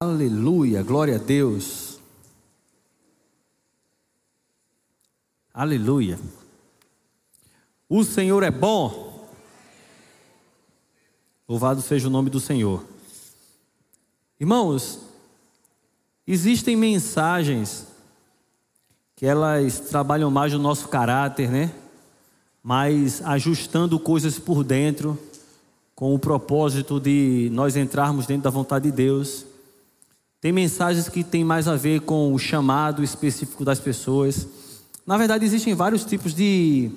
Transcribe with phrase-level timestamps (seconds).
[0.00, 1.98] Aleluia, glória a Deus.
[5.52, 6.16] Aleluia.
[7.88, 9.28] O Senhor é bom.
[11.48, 12.84] Louvado seja o nome do Senhor.
[14.38, 15.00] Irmãos,
[16.24, 17.84] existem mensagens
[19.16, 21.74] que elas trabalham mais o nosso caráter, né?
[22.62, 25.18] Mas ajustando coisas por dentro,
[25.96, 29.47] com o propósito de nós entrarmos dentro da vontade de Deus.
[30.40, 34.46] Tem mensagens que têm mais a ver com o chamado específico das pessoas.
[35.04, 36.92] Na verdade, existem vários tipos de,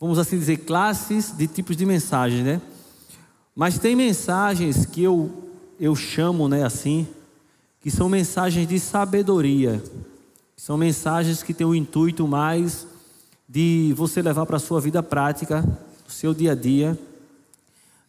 [0.00, 2.62] vamos assim dizer, classes de tipos de mensagens, né?
[3.54, 5.30] Mas tem mensagens que eu,
[5.78, 7.06] eu chamo, né, assim,
[7.78, 9.82] que são mensagens de sabedoria.
[10.56, 12.86] São mensagens que têm o intuito mais
[13.46, 15.62] de você levar para a sua vida prática,
[16.08, 16.98] o seu dia a dia.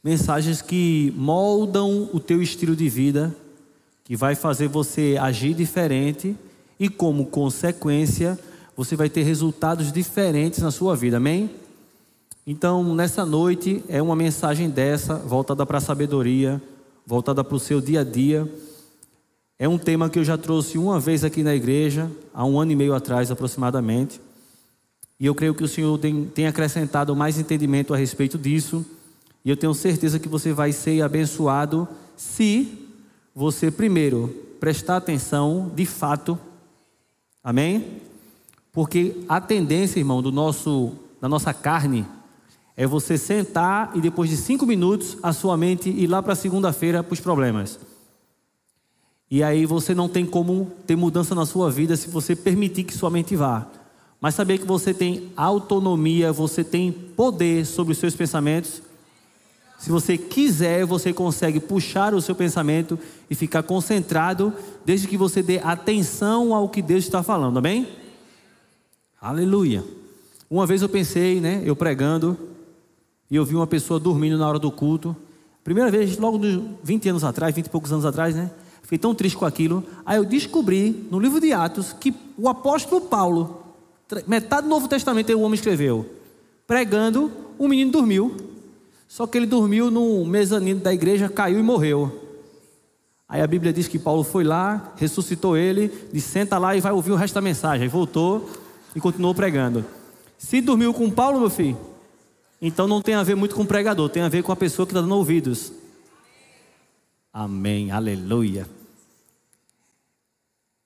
[0.01, 3.35] Mensagens que moldam o teu estilo de vida
[4.07, 6.33] que vai fazer você agir diferente
[6.79, 8.39] e, como consequência,
[8.73, 11.49] você vai ter resultados diferentes na sua vida, amém?
[12.45, 16.61] Então, nessa noite, é uma mensagem dessa, voltada para a sabedoria,
[17.05, 18.49] voltada para o seu dia a dia.
[19.59, 22.71] É um tema que eu já trouxe uma vez aqui na igreja, há um ano
[22.71, 24.21] e meio atrás aproximadamente.
[25.19, 28.85] E eu creio que o Senhor tem, tem acrescentado mais entendimento a respeito disso.
[29.43, 32.86] E eu tenho certeza que você vai ser abençoado se
[33.37, 36.39] você primeiro prestar atenção de fato,
[37.43, 38.01] amém?
[38.73, 42.03] Porque a tendência, irmão, do nosso, da nossa carne
[42.75, 47.03] é você sentar e depois de cinco minutos a sua mente ir lá para segunda-feira
[47.03, 47.79] para os problemas.
[49.29, 52.97] E aí você não tem como ter mudança na sua vida se você permitir que
[52.97, 53.67] sua mente vá.
[54.19, 58.81] Mas saber que você tem autonomia, você tem poder sobre os seus pensamentos
[59.77, 62.97] se você quiser, você consegue puxar o seu pensamento
[63.29, 64.53] e ficar concentrado,
[64.83, 67.87] desde que você dê atenção ao que Deus está falando, amém?
[69.21, 69.83] Aleluia.
[70.49, 72.37] Uma vez eu pensei, né, eu pregando,
[73.29, 75.15] e eu vi uma pessoa dormindo na hora do culto.
[75.63, 78.49] Primeira vez, logo dos 20 anos atrás, 20 e poucos anos atrás, né?
[78.81, 79.83] Fiquei tão triste com aquilo.
[80.05, 83.61] Aí eu descobri no livro de Atos que o apóstolo Paulo,
[84.25, 86.05] metade do Novo Testamento, o homem escreveu,
[86.65, 87.29] pregando,
[87.59, 88.56] um menino dormiu.
[89.07, 92.23] Só que ele dormiu no mezanino da igreja, caiu e morreu.
[93.29, 96.91] Aí a Bíblia diz que Paulo foi lá, ressuscitou ele, disse: senta lá e vai
[96.91, 97.87] ouvir o resto da mensagem.
[97.87, 98.49] Voltou
[98.95, 99.85] e continuou pregando.
[100.37, 101.77] Se dormiu com Paulo, meu filho,
[102.61, 104.85] então não tem a ver muito com o pregador, tem a ver com a pessoa
[104.85, 105.71] que está dando ouvidos.
[107.33, 108.67] Amém, aleluia.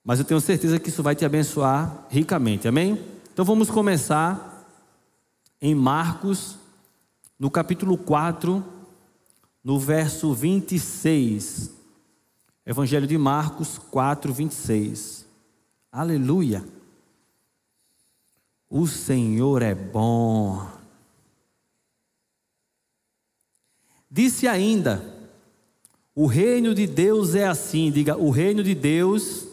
[0.04, 3.00] Mas eu tenho certeza que isso vai te abençoar ricamente, amém?
[3.32, 4.68] Então vamos começar
[5.62, 6.58] em Marcos
[7.42, 8.64] no capítulo 4,
[9.64, 11.72] no verso 26.
[12.64, 15.26] Evangelho de Marcos 4, 26.
[15.92, 16.64] Aleluia.
[18.70, 20.70] O Senhor é bom.
[24.08, 25.04] Disse ainda:
[26.14, 27.90] O reino de Deus é assim.
[27.90, 29.48] Diga, o reino de Deus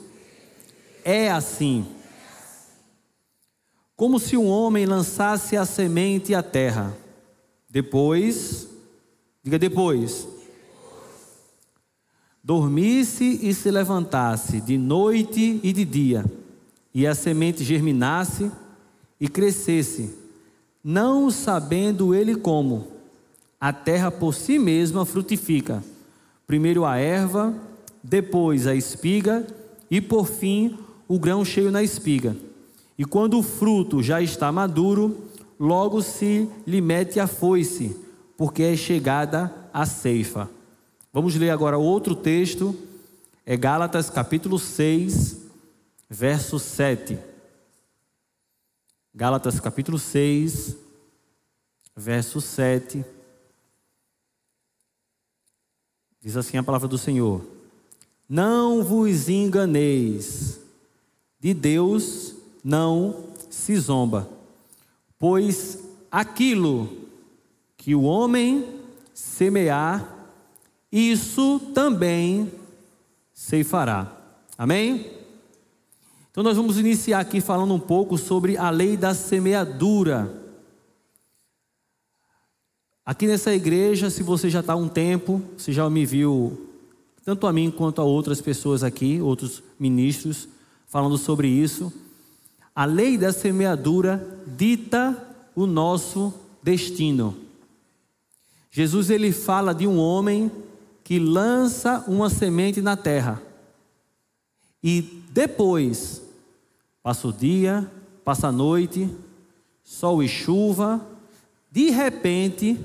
[1.03, 1.87] é assim.
[3.97, 6.95] Como se um homem lançasse a semente à terra
[7.69, 8.69] depois,
[9.43, 10.27] diga depois.
[12.43, 16.25] Dormisse e se levantasse de noite e de dia,
[16.95, 18.51] e a semente germinasse
[19.21, 20.15] e crescesse,
[20.83, 22.89] não sabendo ele como.
[23.61, 25.85] A terra por si mesma frutifica.
[26.47, 27.55] Primeiro a erva,
[28.03, 29.47] depois a espiga
[29.91, 32.37] e por fim o grão cheio na espiga.
[32.97, 35.28] E quando o fruto já está maduro,
[35.59, 37.97] logo se lhe mete a foice,
[38.37, 40.49] porque é chegada a ceifa.
[41.13, 42.77] Vamos ler agora outro texto,
[43.45, 45.39] é Gálatas capítulo 6,
[46.09, 47.19] verso 7.
[49.13, 50.77] Gálatas capítulo 6,
[51.97, 53.05] verso 7.
[56.21, 57.45] Diz assim a palavra do Senhor:
[58.29, 60.61] Não vos enganeis,
[61.41, 64.38] de Deus não se zomba
[65.19, 66.89] Pois aquilo
[67.77, 68.65] que o homem
[69.13, 70.17] semear,
[70.93, 72.53] isso também
[73.33, 74.13] se fará.
[74.57, 75.11] Amém?
[76.31, 80.33] Então nós vamos iniciar aqui falando um pouco sobre a lei da semeadura.
[83.05, 86.69] Aqui nessa igreja, se você já está há um tempo, você já me viu,
[87.25, 90.49] tanto a mim quanto a outras pessoas aqui, outros ministros,
[90.87, 91.93] falando sobre isso.
[92.79, 95.21] A lei da semeadura dita
[95.53, 96.33] o nosso
[96.63, 97.37] destino.
[98.71, 100.49] Jesus ele fala de um homem
[101.03, 103.43] que lança uma semente na terra.
[104.81, 105.03] E
[105.33, 106.23] depois,
[107.03, 107.91] passa o dia,
[108.25, 109.11] passa a noite,
[109.83, 111.05] sol e chuva,
[111.73, 112.79] de repente,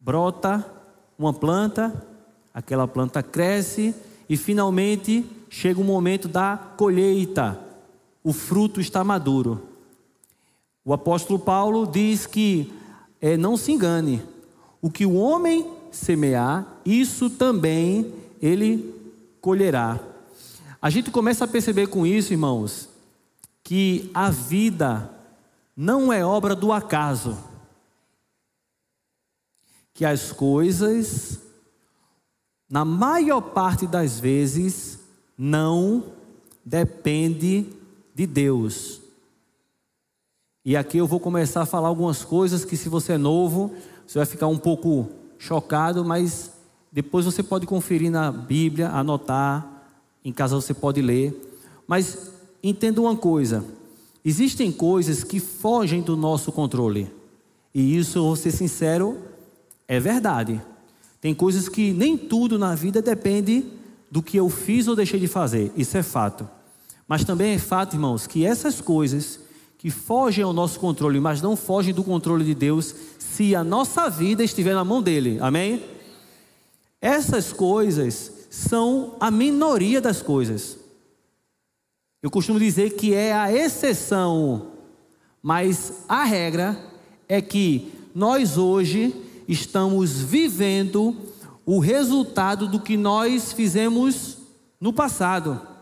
[0.00, 0.68] brota
[1.16, 2.04] uma planta,
[2.52, 3.94] aquela planta cresce
[4.28, 7.64] e finalmente chega o momento da colheita.
[8.26, 9.68] O fruto está maduro.
[10.84, 12.72] O apóstolo Paulo diz que
[13.20, 14.20] é, não se engane,
[14.82, 18.12] o que o homem semear, isso também
[18.42, 18.92] ele
[19.40, 20.00] colherá.
[20.82, 22.88] A gente começa a perceber com isso, irmãos,
[23.62, 25.08] que a vida
[25.76, 27.38] não é obra do acaso.
[29.94, 31.38] Que as coisas,
[32.68, 34.98] na maior parte das vezes,
[35.38, 36.02] não
[36.64, 37.75] depende
[38.16, 39.02] de Deus.
[40.64, 43.74] E aqui eu vou começar a falar algumas coisas que, se você é novo,
[44.06, 46.50] você vai ficar um pouco chocado, mas
[46.90, 49.84] depois você pode conferir na Bíblia, anotar,
[50.24, 51.58] em casa você pode ler.
[51.86, 52.30] Mas
[52.62, 53.62] entenda uma coisa:
[54.24, 57.12] existem coisas que fogem do nosso controle.
[57.74, 59.18] E isso, vou ser sincero,
[59.86, 60.58] é verdade.
[61.20, 63.66] Tem coisas que nem tudo na vida depende
[64.10, 65.70] do que eu fiz ou deixei de fazer.
[65.76, 66.55] Isso é fato.
[67.08, 69.40] Mas também é fato, irmãos, que essas coisas
[69.78, 74.08] que fogem ao nosso controle, mas não fogem do controle de Deus, se a nossa
[74.08, 75.38] vida estiver na mão dele.
[75.40, 75.84] Amém?
[77.00, 80.78] Essas coisas são a minoria das coisas.
[82.22, 84.72] Eu costumo dizer que é a exceção,
[85.42, 86.76] mas a regra
[87.28, 89.14] é que nós hoje
[89.46, 91.14] estamos vivendo
[91.64, 94.38] o resultado do que nós fizemos
[94.80, 95.75] no passado.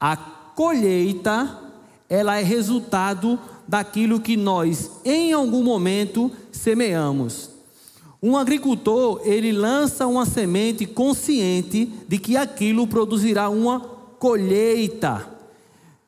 [0.00, 1.58] A colheita,
[2.08, 7.50] ela é resultado daquilo que nós em algum momento semeamos.
[8.22, 13.80] Um agricultor, ele lança uma semente consciente de que aquilo produzirá uma
[14.18, 15.28] colheita.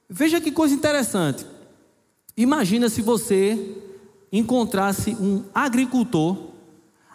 [0.08, 1.46] Veja que coisa interessante.
[2.37, 3.76] Imagina se você
[4.32, 6.37] encontrasse um agricultor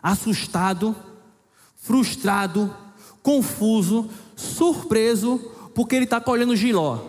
[0.01, 0.95] assustado,
[1.75, 2.73] frustrado,
[3.21, 5.39] confuso, surpreso,
[5.73, 6.99] porque ele está colhendo giló.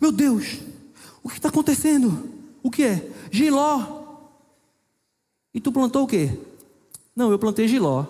[0.00, 0.58] Meu Deus,
[1.22, 2.28] o que está acontecendo?
[2.62, 3.10] O que é?
[3.30, 3.98] Giló.
[5.52, 6.38] E tu plantou o quê?
[7.14, 8.06] Não, eu plantei giló.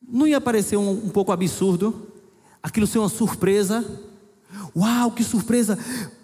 [0.00, 2.08] Não ia parecer um, um pouco absurdo?
[2.62, 3.84] Aquilo ser uma surpresa?
[4.74, 5.78] Uau, que surpresa!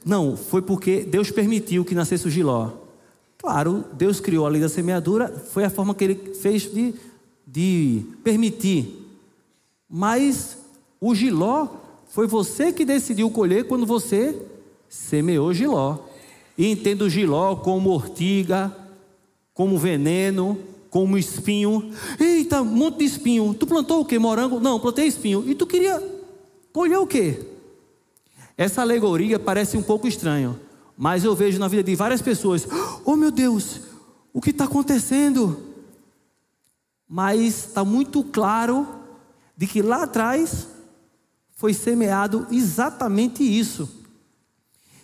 [0.05, 2.71] Não, foi porque Deus permitiu que nascesse o giló.
[3.37, 6.95] Claro, Deus criou a lei da semeadura, foi a forma que Ele fez de,
[7.47, 9.07] de permitir.
[9.89, 10.57] Mas
[11.07, 11.69] o giló
[12.09, 14.41] foi você que decidiu colher quando você
[14.89, 15.99] semeou giló.
[16.57, 18.75] E entendo giló como ortiga,
[19.53, 20.59] como veneno,
[20.89, 21.93] como espinho.
[22.19, 23.53] Eita, um monte de espinho.
[23.53, 24.19] Tu plantou o que?
[24.19, 24.59] Morango?
[24.61, 25.45] Não, plantei espinho.
[25.47, 26.03] E tu queria
[26.73, 27.39] colher o que?
[28.57, 30.59] Essa alegoria parece um pouco estranho,
[30.97, 32.67] mas eu vejo na vida de várias pessoas:
[33.05, 33.81] oh meu Deus,
[34.33, 35.59] o que está acontecendo?
[37.07, 38.87] Mas está muito claro
[39.55, 40.69] de que lá atrás
[41.55, 43.89] foi semeado exatamente isso.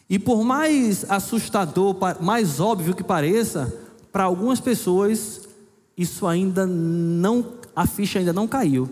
[0.08, 3.73] E por mais assustador, mais óbvio que pareça,
[4.11, 5.49] para algumas pessoas
[5.97, 8.88] isso ainda não, a ficha ainda não caiu.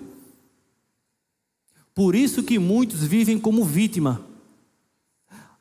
[1.94, 4.20] Por isso que muitos vivem como vítima.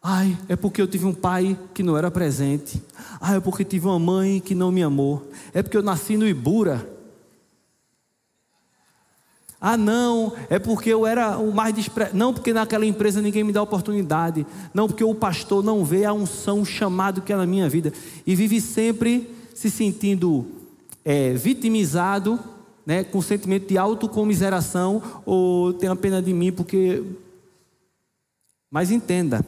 [0.04, 2.82] Ai, é porque eu tive um pai que não era presente.
[3.20, 5.32] Ai, é porque tive uma mãe que não me amou.
[5.54, 6.97] É porque eu nasci no Ibura.
[9.60, 12.10] Ah, não, é porque eu era o mais despre...
[12.14, 14.46] Não, porque naquela empresa ninguém me dá oportunidade.
[14.72, 17.92] Não, porque o pastor não vê a unção, o chamado que é na minha vida.
[18.26, 20.46] E vive sempre se sentindo
[21.04, 22.40] é, vitimizado,
[22.86, 27.04] né, com sentimento de autocomiseração, ou tem a pena de mim porque.
[28.70, 29.44] Mas entenda,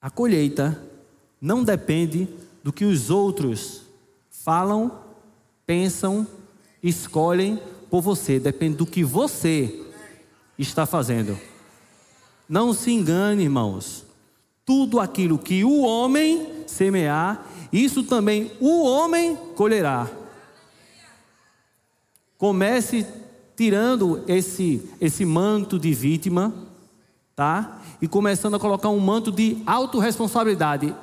[0.00, 0.80] a colheita
[1.40, 2.26] não depende
[2.64, 3.82] do que os outros
[4.30, 4.90] falam,
[5.66, 6.26] pensam,
[6.82, 7.60] escolhem
[7.96, 9.80] por você, depende do que você
[10.58, 11.38] está fazendo.
[12.46, 14.04] Não se engane, irmãos.
[14.66, 20.10] Tudo aquilo que o homem semear, isso também o homem colherá.
[22.36, 23.06] Comece
[23.56, 26.52] tirando esse, esse manto de vítima,
[27.34, 27.80] tá?
[28.02, 30.94] E começando a colocar um manto de autorresponsabilidade.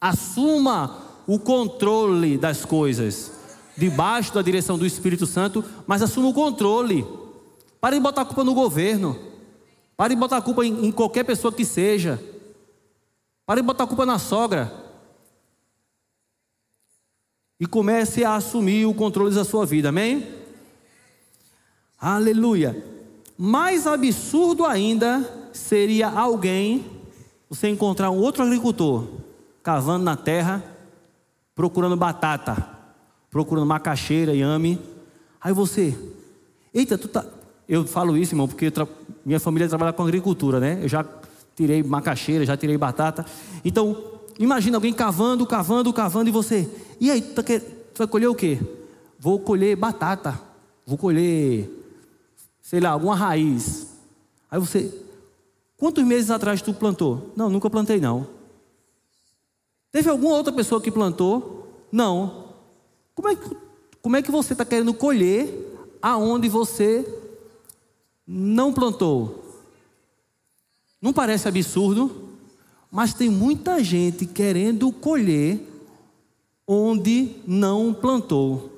[0.00, 0.98] Assuma
[1.28, 3.37] o controle das coisas
[3.78, 7.06] debaixo da direção do Espírito Santo, mas assuma o controle.
[7.80, 9.16] Pare de botar a culpa no governo.
[9.96, 12.20] Pare de botar a culpa em, em qualquer pessoa que seja.
[13.46, 14.72] Pare de botar a culpa na sogra.
[17.60, 20.26] E comece a assumir o controle da sua vida, amém?
[22.00, 22.84] Aleluia.
[23.36, 26.84] Mais absurdo ainda seria alguém,
[27.48, 29.06] você encontrar um outro agricultor
[29.62, 30.64] cavando na terra,
[31.54, 32.77] procurando batata,
[33.30, 34.78] procurando macaxeira, yame.
[35.40, 35.96] Aí você,
[36.72, 37.24] eita, tu tá.
[37.68, 38.88] Eu falo isso, irmão, porque tra...
[39.24, 40.78] minha família trabalha com agricultura, né?
[40.82, 41.04] Eu já
[41.54, 43.26] tirei macaxeira, já tirei batata.
[43.64, 43.96] Então,
[44.38, 46.68] imagina alguém cavando, cavando, cavando e você,
[47.00, 48.58] e aí, tu, tá tu vai colher o quê?
[49.18, 50.40] Vou colher batata,
[50.86, 51.68] vou colher,
[52.62, 53.88] sei lá, alguma raiz.
[54.50, 54.92] Aí você,
[55.76, 57.32] quantos meses atrás tu plantou?
[57.36, 58.26] Não, nunca plantei não.
[59.90, 61.86] Teve alguma outra pessoa que plantou?
[61.90, 62.47] Não.
[63.18, 63.56] Como é que,
[64.00, 65.52] como é que você está querendo colher
[66.00, 67.04] aonde você
[68.24, 69.44] não plantou?
[71.02, 72.28] Não parece absurdo?
[72.92, 75.60] Mas tem muita gente querendo colher
[76.64, 78.70] onde não plantou.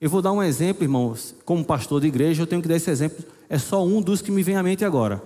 [0.00, 1.32] Eu vou dar um exemplo, irmãos.
[1.44, 3.24] Como pastor de igreja, eu tenho que dar esse exemplo.
[3.48, 5.22] É só um dos que me vem à mente agora.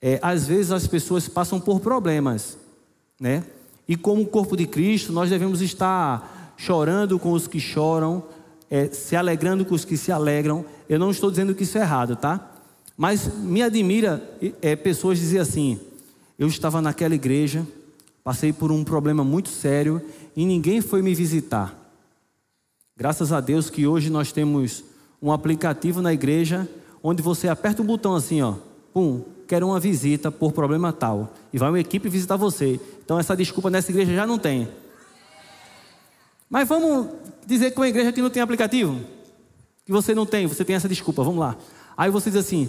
[0.00, 2.58] É, às vezes as pessoas passam por problemas,
[3.20, 3.44] né?
[3.86, 8.22] E como corpo de Cristo, nós devemos estar chorando com os que choram,
[8.70, 10.64] é, se alegrando com os que se alegram.
[10.88, 12.52] Eu não estou dizendo que isso é errado, tá?
[12.96, 14.22] Mas me admira
[14.60, 15.80] é, pessoas dizer assim:
[16.38, 17.66] eu estava naquela igreja,
[18.22, 20.00] passei por um problema muito sério
[20.36, 21.76] e ninguém foi me visitar.
[22.96, 24.84] Graças a Deus que hoje nós temos
[25.20, 26.68] um aplicativo na igreja
[27.02, 28.54] onde você aperta um botão assim, ó,
[28.94, 31.34] pum, quero uma visita por problema tal.
[31.52, 32.78] E vai uma equipe visitar você.
[33.04, 34.68] Então essa desculpa nessa igreja já não tem.
[36.52, 37.08] Mas vamos
[37.46, 39.00] dizer que uma igreja que não tem aplicativo,
[39.86, 41.56] que você não tem, você tem essa desculpa, vamos lá.
[41.96, 42.68] Aí você diz assim: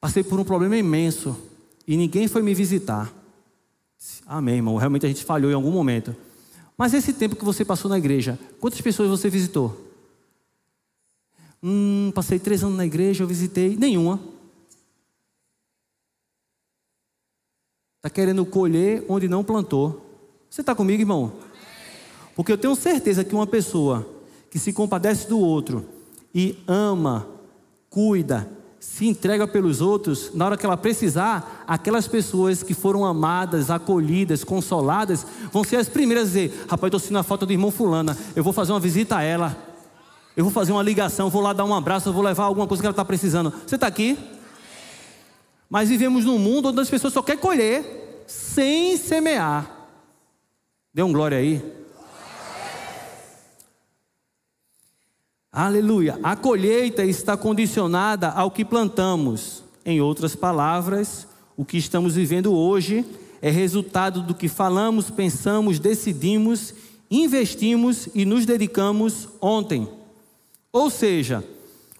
[0.00, 1.40] passei por um problema imenso
[1.86, 3.08] e ninguém foi me visitar.
[4.26, 4.76] Amém, irmão.
[4.76, 6.16] Realmente a gente falhou em algum momento.
[6.76, 9.88] Mas esse tempo que você passou na igreja, quantas pessoas você visitou?
[11.62, 14.18] Hum, passei três anos na igreja, eu visitei nenhuma.
[17.98, 20.04] Está querendo colher onde não plantou.
[20.50, 21.49] Você está comigo, irmão?
[22.34, 24.06] Porque eu tenho certeza que uma pessoa
[24.50, 25.84] que se compadece do outro
[26.34, 27.26] e ama,
[27.88, 28.48] cuida,
[28.80, 34.42] se entrega pelos outros, na hora que ela precisar, aquelas pessoas que foram amadas, acolhidas,
[34.42, 38.16] consoladas, vão ser as primeiras a dizer: Rapaz, estou sentindo a falta do irmão Fulana,
[38.34, 39.56] eu vou fazer uma visita a ela,
[40.34, 42.86] eu vou fazer uma ligação, vou lá dar um abraço, vou levar alguma coisa que
[42.86, 43.52] ela está precisando.
[43.66, 44.18] Você está aqui?
[45.68, 49.70] Mas vivemos num mundo onde as pessoas só querem colher, sem semear.
[50.92, 51.79] Dê um glória aí.
[55.52, 56.16] Aleluia.
[56.22, 59.64] A colheita está condicionada ao que plantamos.
[59.84, 61.26] Em outras palavras,
[61.56, 63.04] o que estamos vivendo hoje
[63.42, 66.72] é resultado do que falamos, pensamos, decidimos,
[67.10, 69.88] investimos e nos dedicamos ontem.
[70.72, 71.42] Ou seja,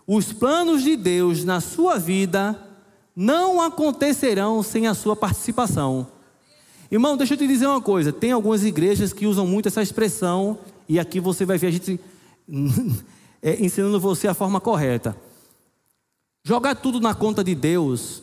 [0.07, 2.57] os planos de Deus na sua vida
[3.16, 6.07] não acontecerão sem a sua participação.
[6.88, 10.57] Irmão, deixa eu te dizer uma coisa: tem algumas igrejas que usam muito essa expressão,
[10.88, 11.99] e aqui você vai ver a gente
[13.42, 15.16] é, ensinando você a forma correta.
[16.42, 18.23] Jogar tudo na conta de Deus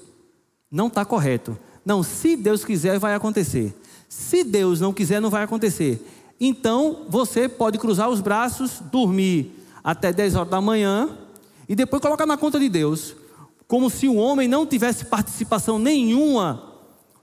[0.72, 1.58] não está correto.
[1.86, 3.76] Não, se Deus quiser, vai acontecer.
[4.10, 6.06] Se Deus não quiser, não vai acontecer.
[6.40, 9.52] Então, você pode cruzar os braços, dormir
[9.84, 11.18] até 10 horas da manhã
[11.68, 13.16] e depois colocar na conta de Deus.
[13.68, 16.64] Como se o homem não tivesse participação nenhuma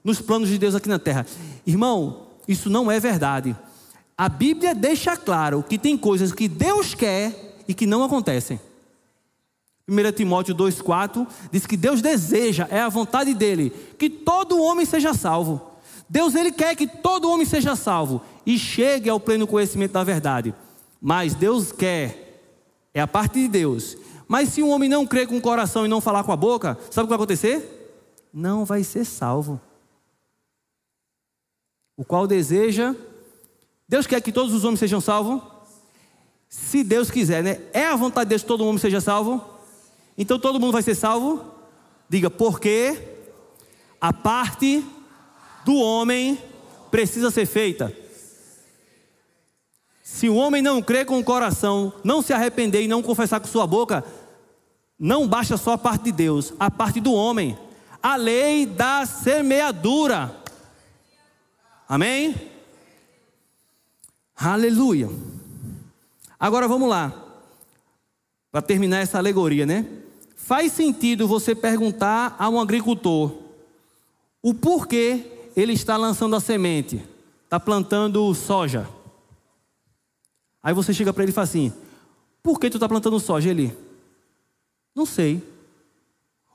[0.02, 1.26] nos planos de Deus aqui na terra.
[1.66, 3.56] Irmão, isso não é verdade.
[4.16, 8.60] A Bíblia deixa claro que tem coisas que Deus quer e que não acontecem.
[9.86, 15.12] 1 Timóteo 2,4 diz que Deus deseja, é a vontade dele, que todo homem seja
[15.12, 15.60] salvo.
[16.08, 20.54] Deus ele quer que todo homem seja salvo e chegue ao pleno conhecimento da verdade.
[21.00, 22.40] Mas Deus quer,
[22.94, 23.96] é a parte de Deus.
[24.26, 26.78] Mas se um homem não crer com o coração e não falar com a boca,
[26.90, 28.00] sabe o que vai acontecer?
[28.32, 29.60] Não vai ser salvo.
[31.96, 32.94] O qual deseja,
[33.88, 35.42] Deus quer que todos os homens sejam salvos?
[36.48, 37.60] Se Deus quiser, né?
[37.72, 39.44] É a vontade de Deus que todo mundo seja salvo?
[40.16, 41.44] Então todo mundo vai ser salvo?
[42.08, 42.96] Diga, porque
[44.00, 44.84] a parte
[45.64, 46.38] do homem
[46.90, 47.92] precisa ser feita.
[50.02, 53.48] Se o homem não crer com o coração, não se arrepender e não confessar com
[53.48, 54.04] sua boca,
[54.98, 57.58] não baixa só a parte de Deus, a parte do homem.
[58.02, 60.36] A lei da semeadura.
[61.88, 62.34] Amém?
[64.36, 65.08] Aleluia.
[66.44, 67.10] Agora vamos lá.
[68.52, 69.86] Para terminar essa alegoria, né?
[70.36, 73.32] Faz sentido você perguntar a um agricultor
[74.42, 75.24] o porquê
[75.56, 77.02] ele está lançando a semente,
[77.44, 78.86] está plantando soja.
[80.62, 81.72] Aí você chega para ele e fala assim:
[82.42, 83.48] Por que tu está plantando soja?
[83.48, 83.74] Ele,
[84.94, 85.42] não sei.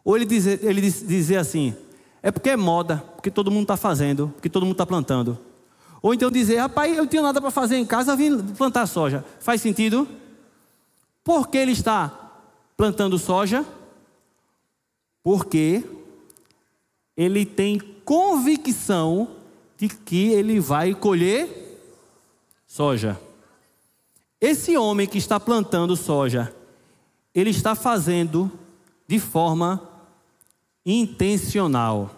[0.06, 1.76] Ou ele dizer, ele dizer assim:
[2.22, 5.49] é porque é moda, porque todo mundo está fazendo, porque todo mundo está plantando.
[6.02, 9.26] Ou então dizer: rapaz, eu não tenho nada para fazer em casa, vim plantar soja.
[9.40, 10.08] Faz sentido?
[11.24, 12.32] Por que ele está
[12.78, 13.66] plantando soja?
[15.22, 15.84] Porque
[17.16, 19.36] ele tem convicção
[19.78, 21.78] de que ele vai colher
[22.66, 23.20] soja.
[24.40, 26.54] Esse homem que está plantando soja,
[27.36, 28.50] ele está fazendo
[29.06, 29.82] de forma
[30.86, 32.10] intencional.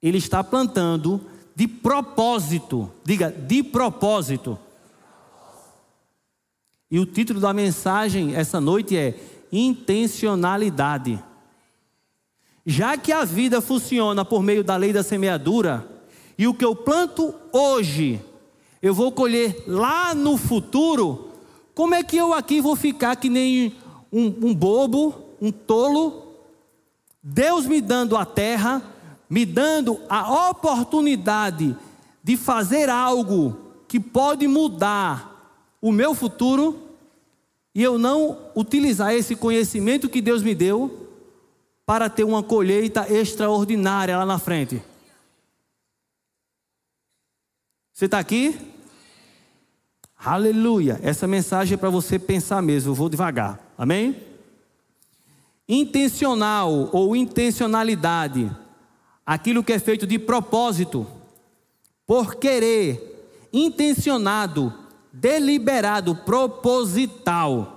[0.00, 1.20] Ele está plantando
[1.54, 2.90] de propósito.
[3.04, 4.58] Diga, de propósito.
[6.90, 9.14] E o título da mensagem essa noite é
[9.50, 11.22] Intencionalidade.
[12.66, 15.86] Já que a vida funciona por meio da lei da semeadura,
[16.36, 18.20] e o que eu planto hoje,
[18.82, 21.30] eu vou colher lá no futuro,
[21.74, 23.74] como é que eu aqui vou ficar que nem
[24.12, 26.22] um, um bobo, um tolo?
[27.22, 28.82] Deus me dando a terra,
[29.28, 31.76] me dando a oportunidade
[32.22, 35.32] de fazer algo que pode mudar
[35.80, 36.80] o meu futuro,
[37.74, 41.10] e eu não utilizar esse conhecimento que Deus me deu
[41.84, 44.82] para ter uma colheita extraordinária lá na frente.
[47.92, 48.58] Você está aqui?
[50.16, 50.98] Aleluia.
[51.02, 52.90] Essa mensagem é para você pensar mesmo.
[52.90, 53.60] Eu vou devagar.
[53.76, 54.16] Amém?
[55.68, 58.50] Intencional ou intencionalidade.
[59.26, 61.06] Aquilo que é feito de propósito,
[62.06, 64.72] por querer, intencionado,
[65.12, 67.74] deliberado, proposital.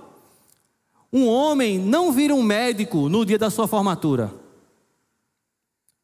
[1.12, 4.32] Um homem não vira um médico no dia da sua formatura.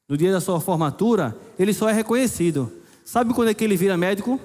[0.08, 2.72] No dia da sua formatura, ele só é reconhecido.
[3.04, 4.40] Sabe quando é que ele vira médico?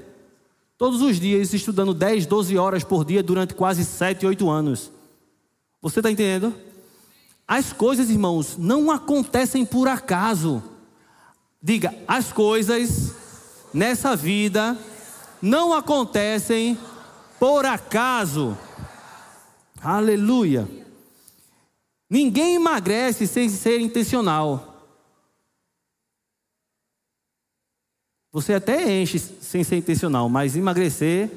[0.77, 4.91] Todos os dias, estudando 10, 12 horas por dia durante quase 7, 8 anos.
[5.81, 6.53] Você está entendendo?
[7.47, 10.63] As coisas, irmãos, não acontecem por acaso.
[11.61, 13.13] Diga, as coisas
[13.73, 14.77] nessa vida
[15.41, 16.79] não acontecem
[17.37, 18.57] por acaso.
[19.81, 20.67] Aleluia.
[22.09, 24.65] Ninguém emagrece sem ser intencional.
[28.31, 31.29] Você até enche sem ser intencional, mas emagrecer.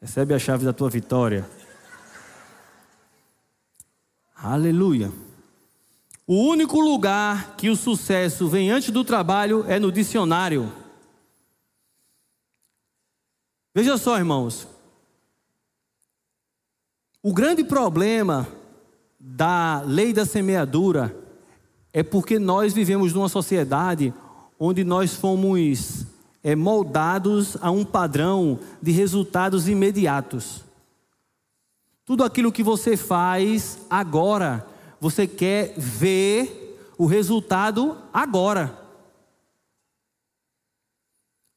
[0.00, 1.48] Recebe a chave da tua vitória.
[4.34, 5.12] Aleluia.
[6.26, 10.72] O único lugar que o sucesso vem antes do trabalho é no dicionário.
[13.74, 14.68] Veja só, irmãos.
[17.22, 18.48] O grande problema
[19.18, 21.16] da lei da semeadura
[21.92, 24.12] é porque nós vivemos numa sociedade
[24.58, 26.06] onde nós fomos
[26.42, 30.64] é, moldados a um padrão de resultados imediatos.
[32.04, 34.66] Tudo aquilo que você faz agora,
[35.02, 38.78] você quer ver o resultado agora.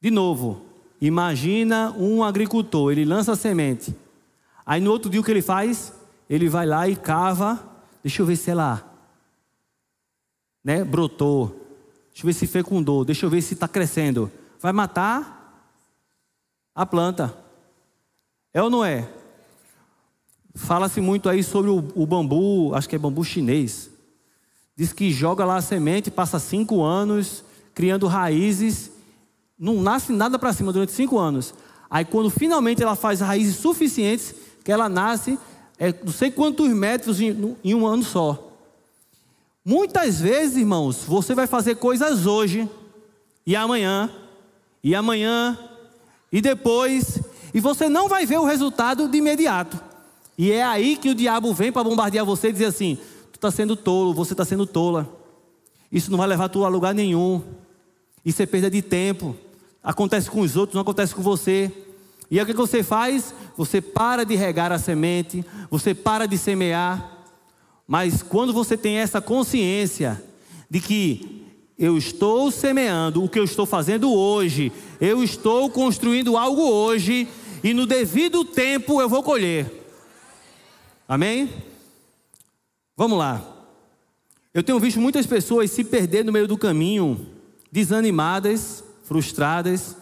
[0.02, 0.66] De novo,
[1.06, 3.96] Imagina um agricultor, ele lança a semente.
[4.66, 5.94] Aí no outro dia o que ele faz?
[6.30, 7.64] Ele vai lá e cava.
[8.02, 8.84] Deixa eu ver se ela
[10.64, 11.50] né, brotou.
[12.10, 13.06] Deixa eu ver se fecundou.
[13.06, 14.32] Deixa eu ver se está crescendo.
[14.60, 15.70] Vai matar
[16.74, 17.38] a planta.
[18.54, 19.08] É ou não é?
[20.56, 23.90] Fala-se muito aí sobre o, o, bambu, acho que é bambu chinês.
[24.76, 28.96] Diz que joga lá a semente, passa cinco anos criando raízes
[29.58, 31.54] não nasce nada para cima durante cinco anos.
[31.90, 35.40] Aí quando finalmente ela faz raízes suficientes, que ela nasce,
[35.78, 38.52] é, não sei quantos metros em, em um ano só.
[39.64, 42.70] Muitas vezes, irmãos, você vai fazer coisas hoje,
[43.46, 44.12] e amanhã,
[44.84, 45.58] e amanhã,
[46.32, 47.20] e depois,
[47.54, 49.82] e você não vai ver o resultado de imediato.
[50.38, 52.98] E é aí que o diabo vem para bombardear você e dizer assim:
[53.32, 55.10] tu está sendo tolo, você está sendo tola.
[55.92, 57.42] Isso não vai levar tu a lugar nenhum.
[58.24, 59.36] Isso é perda de tempo
[59.86, 61.72] acontece com os outros, não acontece com você.
[62.30, 63.36] E aí o que você faz?
[63.56, 67.24] Você para de regar a semente, você para de semear.
[67.88, 70.22] Mas quando você tem essa consciência
[70.68, 71.46] de que
[71.78, 77.28] eu estou semeando o que eu estou fazendo hoje, eu estou construindo algo hoje,
[77.64, 79.85] e no devido tempo eu vou colher.
[81.08, 81.54] Amém?
[82.98, 83.44] Vamos lá.
[84.54, 87.28] Eu tenho visto muitas pessoas se perder no meio do caminho,
[87.72, 89.98] desanimadas, frustradas,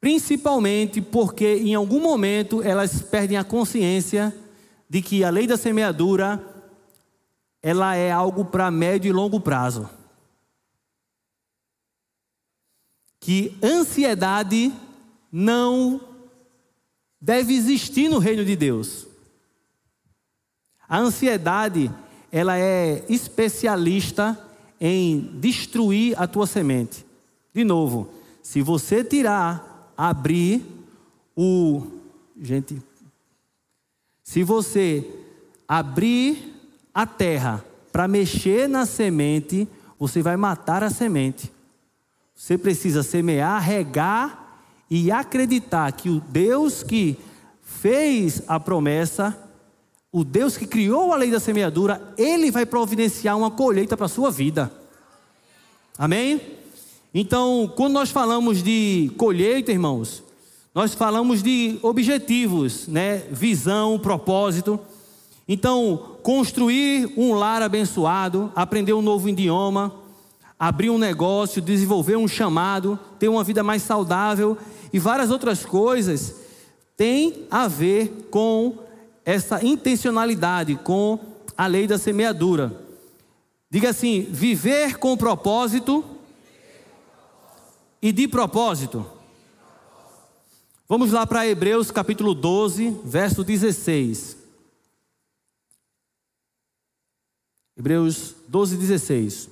[0.00, 4.34] principalmente porque em algum momento elas perdem a consciência
[4.88, 6.42] de que a lei da semeadura
[7.62, 9.90] ela é algo para médio e longo prazo.
[13.18, 14.72] Que ansiedade
[15.32, 16.00] não
[17.20, 19.08] deve existir no reino de Deus.
[20.88, 21.90] A ansiedade,
[22.30, 24.38] ela é especialista
[24.80, 27.04] em destruir a tua semente.
[27.52, 28.10] De novo,
[28.42, 30.64] se você tirar, abrir
[31.36, 31.82] o.
[32.40, 32.82] Gente.
[34.22, 35.08] Se você
[35.66, 36.54] abrir
[36.92, 39.66] a terra para mexer na semente,
[39.98, 41.50] você vai matar a semente.
[42.34, 47.18] Você precisa semear, regar e acreditar que o Deus que
[47.62, 49.36] fez a promessa,
[50.16, 54.08] o Deus que criou a lei da semeadura, ele vai providenciar uma colheita para a
[54.08, 54.72] sua vida.
[55.98, 56.40] Amém?
[57.12, 60.22] Então, quando nós falamos de colheita, irmãos,
[60.74, 63.24] nós falamos de objetivos, né?
[63.30, 64.80] Visão, propósito.
[65.46, 69.92] Então, construir um lar abençoado, aprender um novo idioma,
[70.58, 74.56] abrir um negócio, desenvolver um chamado, ter uma vida mais saudável
[74.90, 76.36] e várias outras coisas
[76.96, 78.85] tem a ver com
[79.26, 81.18] essa intencionalidade, com
[81.58, 82.80] a lei da semeadura.
[83.68, 86.04] Diga assim: viver com propósito
[88.00, 89.04] e de propósito.
[90.88, 94.36] Vamos lá para Hebreus capítulo 12, verso 16.
[97.76, 99.50] Hebreus 12, 16.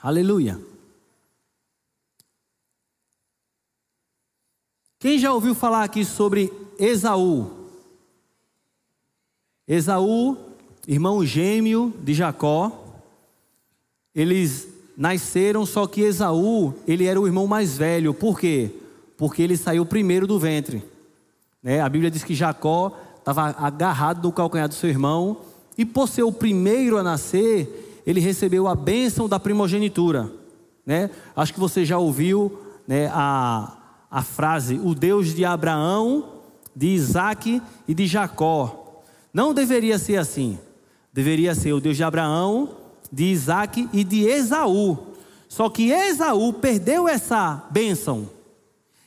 [0.00, 0.71] Aleluia.
[5.02, 7.50] Quem já ouviu falar aqui sobre Esaú?
[9.66, 10.36] Esaú,
[10.86, 12.70] irmão gêmeo de Jacó.
[14.14, 18.14] Eles nasceram, só que Esaú, ele era o irmão mais velho.
[18.14, 18.70] Por quê?
[19.16, 20.84] Porque ele saiu primeiro do ventre.
[21.60, 21.80] Né?
[21.80, 25.38] A Bíblia diz que Jacó estava agarrado no calcanhar do seu irmão,
[25.76, 30.30] e por ser o primeiro a nascer, ele recebeu a bênção da primogenitura.
[30.86, 31.10] Né?
[31.34, 33.81] Acho que você já ouviu né, a,
[34.12, 36.34] a frase: o Deus de Abraão,
[36.76, 39.00] de Isaac e de Jacó.
[39.32, 40.58] Não deveria ser assim.
[41.10, 42.76] Deveria ser o Deus de Abraão,
[43.10, 44.98] de Isaac e de Esaú.
[45.48, 48.28] Só que Esaú perdeu essa bênção.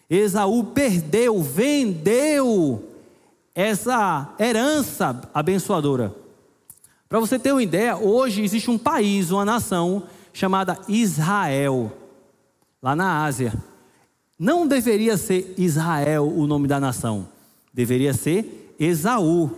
[0.09, 2.83] Esaú perdeu, vendeu
[3.53, 6.13] essa herança abençoadora.
[7.09, 11.91] Para você ter uma ideia, hoje existe um país, uma nação chamada Israel,
[12.81, 13.53] lá na Ásia.
[14.37, 17.27] Não deveria ser Israel o nome da nação,
[17.73, 19.49] deveria ser Esaú.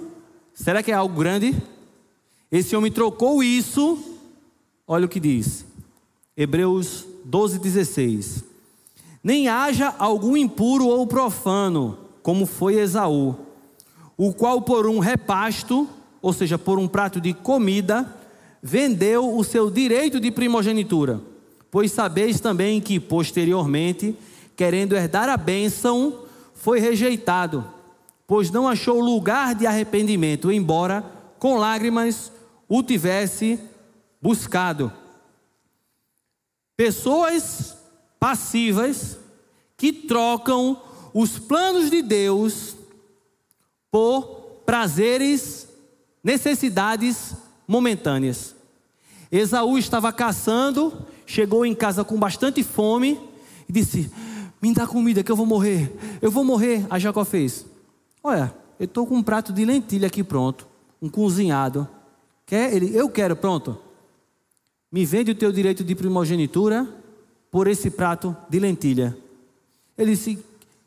[0.53, 1.55] Será que é algo grande?
[2.51, 3.97] Esse homem trocou isso,
[4.87, 5.65] olha o que diz,
[6.35, 8.43] Hebreus 12, 16.
[9.23, 13.35] Nem haja algum impuro ou profano, como foi Esaú,
[14.15, 15.87] o qual por um repasto
[16.21, 18.13] ou seja, por um prato de comida,
[18.61, 21.21] vendeu o seu direito de primogenitura.
[21.69, 24.15] Pois sabeis também que, posteriormente,
[24.57, 26.23] querendo herdar a bênção,
[26.55, 27.63] foi rejeitado,
[28.25, 31.05] pois não achou lugar de arrependimento, embora
[31.37, 32.31] com lágrimas
[32.67, 33.59] o tivesse
[34.19, 34.91] buscado.
[36.75, 37.77] Pessoas
[38.19, 39.19] passivas
[39.77, 40.81] que trocam
[41.13, 42.75] os planos de Deus
[43.91, 45.67] por prazeres
[46.23, 47.35] necessidades
[47.67, 48.55] momentâneas.
[49.31, 53.19] Esaú estava caçando, chegou em casa com bastante fome
[53.69, 54.09] e disse:
[54.61, 55.91] Me dá comida que eu vou morrer,
[56.21, 56.85] eu vou morrer.
[56.89, 57.65] Aí Jacó fez:
[58.23, 60.67] Olha, eu estou com um prato de lentilha aqui pronto,
[61.01, 61.87] um cozinhado.
[62.45, 62.73] Quer?
[62.73, 63.77] Ele, eu quero, pronto.
[64.91, 66.87] Me vende o teu direito de primogenitura
[67.51, 69.17] por esse prato de lentilha.
[69.97, 70.39] Ele disse: O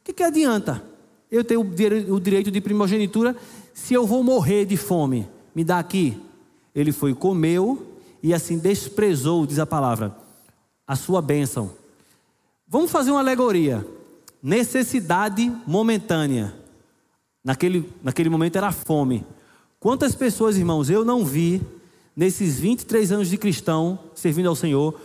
[0.05, 0.83] que, que adianta?
[1.31, 3.37] Eu tenho o direito de primogenitura
[3.73, 6.21] se eu vou morrer de fome, me dá aqui.
[6.75, 10.15] Ele foi, comeu e assim desprezou, diz a palavra,
[10.87, 11.71] a sua bênção.
[12.73, 13.85] Vamos fazer uma alegoria.
[14.41, 16.55] Necessidade momentânea.
[17.43, 19.27] Naquele, naquele momento era fome.
[19.81, 21.61] Quantas pessoas, irmãos, eu não vi
[22.15, 25.01] nesses 23 anos de cristão servindo ao Senhor,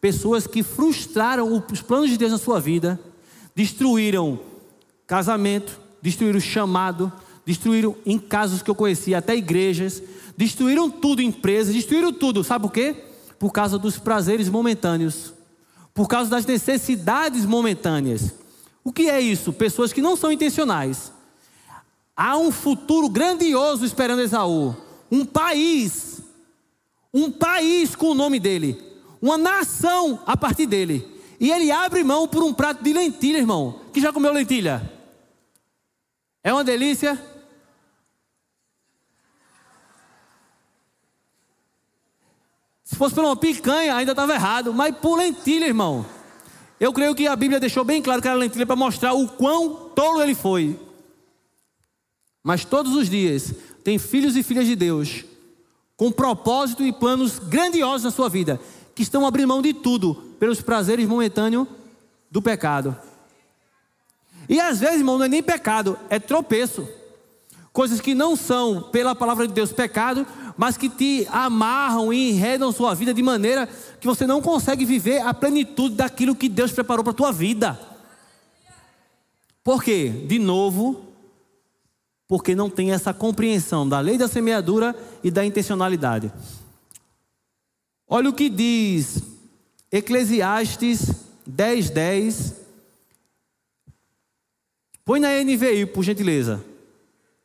[0.00, 2.98] pessoas que frustraram os planos de Deus na sua vida,
[3.54, 4.40] destruíram
[5.06, 7.12] casamento, destruíram chamado,
[7.44, 10.02] destruíram em casos que eu conheci, até igrejas,
[10.34, 12.42] destruíram tudo, empresas, destruíram tudo.
[12.42, 12.96] Sabe por quê?
[13.38, 15.34] Por causa dos prazeres momentâneos,
[15.94, 18.34] por causa das necessidades momentâneas.
[18.84, 19.52] O que é isso?
[19.52, 21.12] Pessoas que não são intencionais.
[22.16, 24.76] Há um futuro grandioso esperando Esaú.
[25.10, 26.20] Um país,
[27.12, 28.82] um país com o nome dele,
[29.20, 31.06] uma nação a partir dele.
[31.38, 33.80] E ele abre mão por um prato de lentilha, irmão.
[33.92, 34.90] Que já comeu lentilha?
[36.42, 37.20] É uma delícia?
[42.92, 44.74] Se fosse por uma picanha, ainda estava errado.
[44.74, 46.04] Mas por lentilha, irmão.
[46.78, 49.90] Eu creio que a Bíblia deixou bem claro que era lentilha para mostrar o quão
[49.94, 50.78] tolo ele foi.
[52.44, 55.24] Mas todos os dias tem filhos e filhas de Deus
[55.96, 58.60] com propósito e planos grandiosos na sua vida,
[58.94, 61.66] que estão abrindo mão de tudo pelos prazeres momentâneos
[62.30, 62.94] do pecado.
[64.48, 66.86] E às vezes, irmão, não é nem pecado, é tropeço.
[67.72, 72.72] Coisas que não são, pela palavra de Deus, pecado, mas que te amarram e enredam
[72.72, 73.68] sua vida de maneira
[74.00, 77.78] que você não consegue viver a plenitude daquilo que Deus preparou para a tua vida.
[79.64, 80.08] Por quê?
[80.08, 81.04] De novo,
[82.26, 86.32] porque não tem essa compreensão da lei da semeadura e da intencionalidade.
[88.08, 89.22] Olha o que diz
[89.90, 91.12] Eclesiastes
[91.46, 92.54] 10, 10.
[95.04, 96.64] Põe na NVI, por gentileza.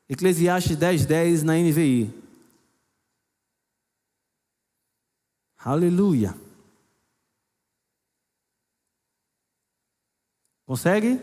[0.08, 2.14] Eclesiastes 10, 10 na NVI.
[5.58, 6.36] Aleluia.
[10.66, 11.20] Consegue?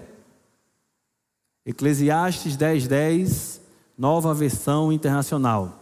[1.67, 3.61] Eclesiastes 10, 10,
[3.97, 5.81] nova versão internacional.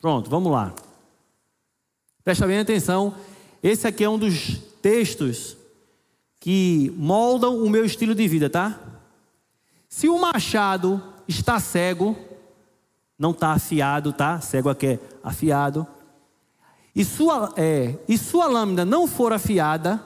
[0.00, 0.74] Pronto, vamos lá.
[2.24, 3.14] Presta bem atenção.
[3.62, 5.56] Esse aqui é um dos textos
[6.40, 8.80] que moldam o meu estilo de vida, tá?
[9.88, 12.16] Se o machado está cego,
[13.18, 14.40] não está afiado, tá?
[14.40, 15.86] Cego aqui é afiado.
[16.94, 20.02] E sua, é, e sua lâmina não for afiada,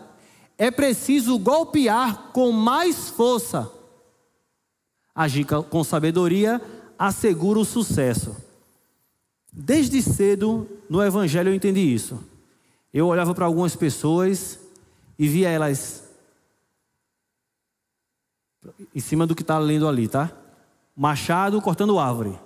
[0.57, 3.73] é preciso golpear com mais força
[5.17, 6.61] Agir com sabedoria
[6.99, 8.37] assegura o sucesso.
[9.51, 12.23] Desde cedo no Evangelho eu entendi isso.
[12.93, 14.61] Eu olhava para algumas pessoas
[15.19, 16.05] e via elas
[18.95, 20.31] em cima do que está lendo ali, tá?
[20.95, 22.39] Machado cortando árvore.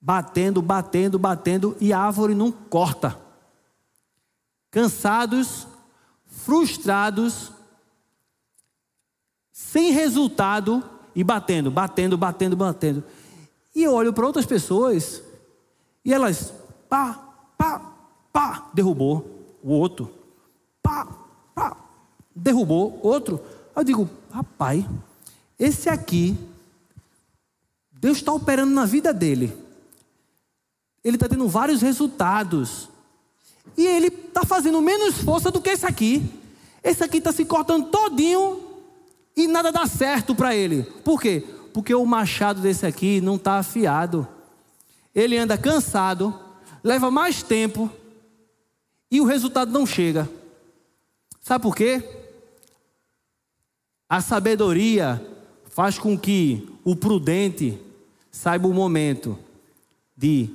[0.00, 3.18] Batendo, batendo, batendo e a árvore não corta.
[4.70, 5.66] Cansados,
[6.26, 7.50] frustrados,
[9.52, 10.82] sem resultado
[11.14, 13.04] e batendo, batendo, batendo, batendo.
[13.74, 15.22] E eu olho para outras pessoas
[16.04, 16.54] e elas,
[16.88, 17.14] pá,
[17.56, 17.92] pá,
[18.32, 20.12] pá, derrubou o outro,
[20.80, 21.06] pá,
[21.54, 21.76] pá,
[22.34, 23.40] derrubou outro.
[23.74, 24.84] Eu digo, rapaz,
[25.58, 26.38] esse aqui,
[27.92, 29.52] Deus está operando na vida dele.
[31.04, 32.88] Ele está tendo vários resultados.
[33.76, 36.22] E ele está fazendo menos força do que esse aqui.
[36.82, 38.60] Esse aqui está se cortando todinho
[39.36, 40.82] e nada dá certo para ele.
[41.04, 41.44] Por quê?
[41.72, 44.26] Porque o machado desse aqui não está afiado.
[45.14, 46.38] Ele anda cansado,
[46.82, 47.90] leva mais tempo
[49.10, 50.28] e o resultado não chega.
[51.40, 52.02] Sabe por quê?
[54.08, 55.24] A sabedoria
[55.70, 57.78] faz com que o prudente
[58.30, 59.38] saiba o momento
[60.16, 60.50] de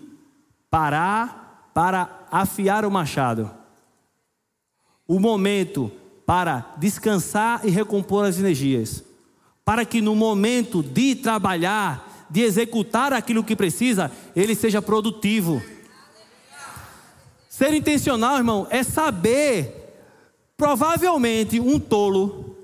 [0.73, 3.51] parar para afiar o machado.
[5.07, 5.91] O momento
[6.25, 9.03] para descansar e recompor as energias,
[9.63, 15.61] para que no momento de trabalhar, de executar aquilo que precisa, ele seja produtivo.
[17.47, 19.93] Ser intencional, irmão, é saber.
[20.57, 22.57] Provavelmente um tolo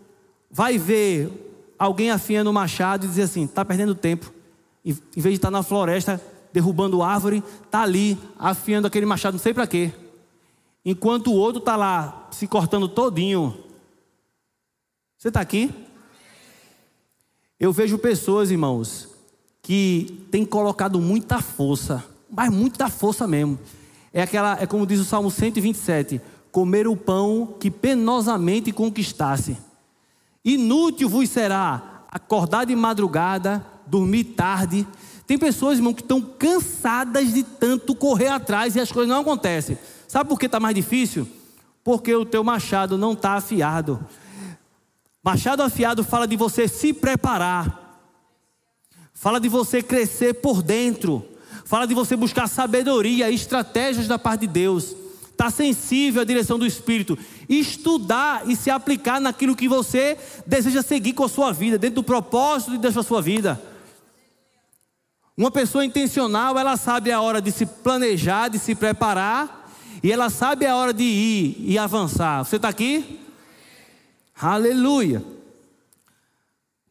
[0.50, 1.30] vai ver
[1.78, 4.34] alguém afiando o machado e dizer assim: está perdendo tempo.
[4.84, 6.20] Em vez de estar na floresta
[6.52, 9.94] derrubando árvore, está ali afiando aquele machado, não sei para quê
[10.84, 13.58] enquanto o outro está lá se cortando todinho.
[15.18, 15.72] Você está aqui?
[17.60, 19.10] Eu vejo pessoas, irmãos,
[19.62, 23.60] que têm colocado muita força, mas muita força mesmo.
[24.14, 29.58] É aquela, é como diz o Salmo 127, comer o pão que penosamente conquistasse.
[30.44, 34.88] Inútil vos será acordar de madrugada, dormir tarde.
[35.30, 39.78] Tem pessoas, irmão, que estão cansadas de tanto correr atrás e as coisas não acontecem.
[40.08, 41.28] Sabe por que está mais difícil?
[41.84, 44.04] Porque o teu machado não está afiado.
[45.24, 48.02] Machado afiado fala de você se preparar,
[49.14, 51.24] fala de você crescer por dentro,
[51.64, 54.96] fala de você buscar sabedoria, estratégias da parte de Deus,
[55.30, 57.16] estar tá sensível à direção do Espírito,
[57.48, 62.04] estudar e se aplicar naquilo que você deseja seguir com a sua vida, dentro do
[62.04, 63.69] propósito de Deus para a sua vida.
[65.40, 69.72] Uma pessoa intencional, ela sabe a hora de se planejar, de se preparar
[70.04, 72.44] e ela sabe a hora de ir e avançar.
[72.44, 73.22] Você está aqui?
[74.38, 75.24] Aleluia.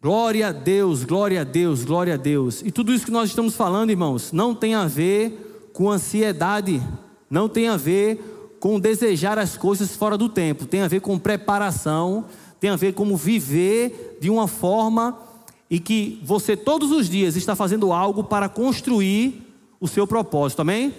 [0.01, 2.63] Glória a Deus, glória a Deus, glória a Deus.
[2.65, 6.83] E tudo isso que nós estamos falando, irmãos, não tem a ver com ansiedade,
[7.29, 11.19] não tem a ver com desejar as coisas fora do tempo, tem a ver com
[11.19, 12.25] preparação,
[12.59, 15.28] tem a ver com viver de uma forma
[15.71, 19.43] em que você todos os dias está fazendo algo para construir
[19.81, 20.95] o seu propósito, amém?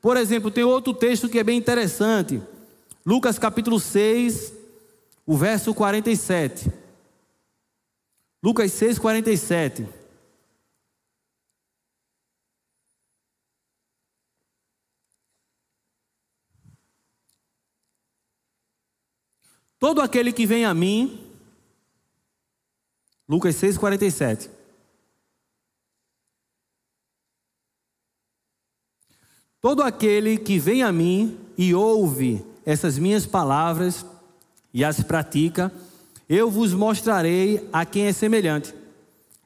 [0.00, 2.40] Por exemplo, tem outro texto que é bem interessante.
[3.04, 4.52] Lucas capítulo 6,
[5.26, 6.70] o verso 47.
[8.42, 9.86] Lucas 6, 47.
[19.78, 21.27] Todo aquele que vem a mim,
[23.28, 24.50] Lucas 6, 47.
[29.60, 34.06] Todo aquele que vem a mim e ouve essas minhas palavras
[34.72, 35.70] e as pratica,
[36.26, 38.74] eu vos mostrarei a quem é semelhante.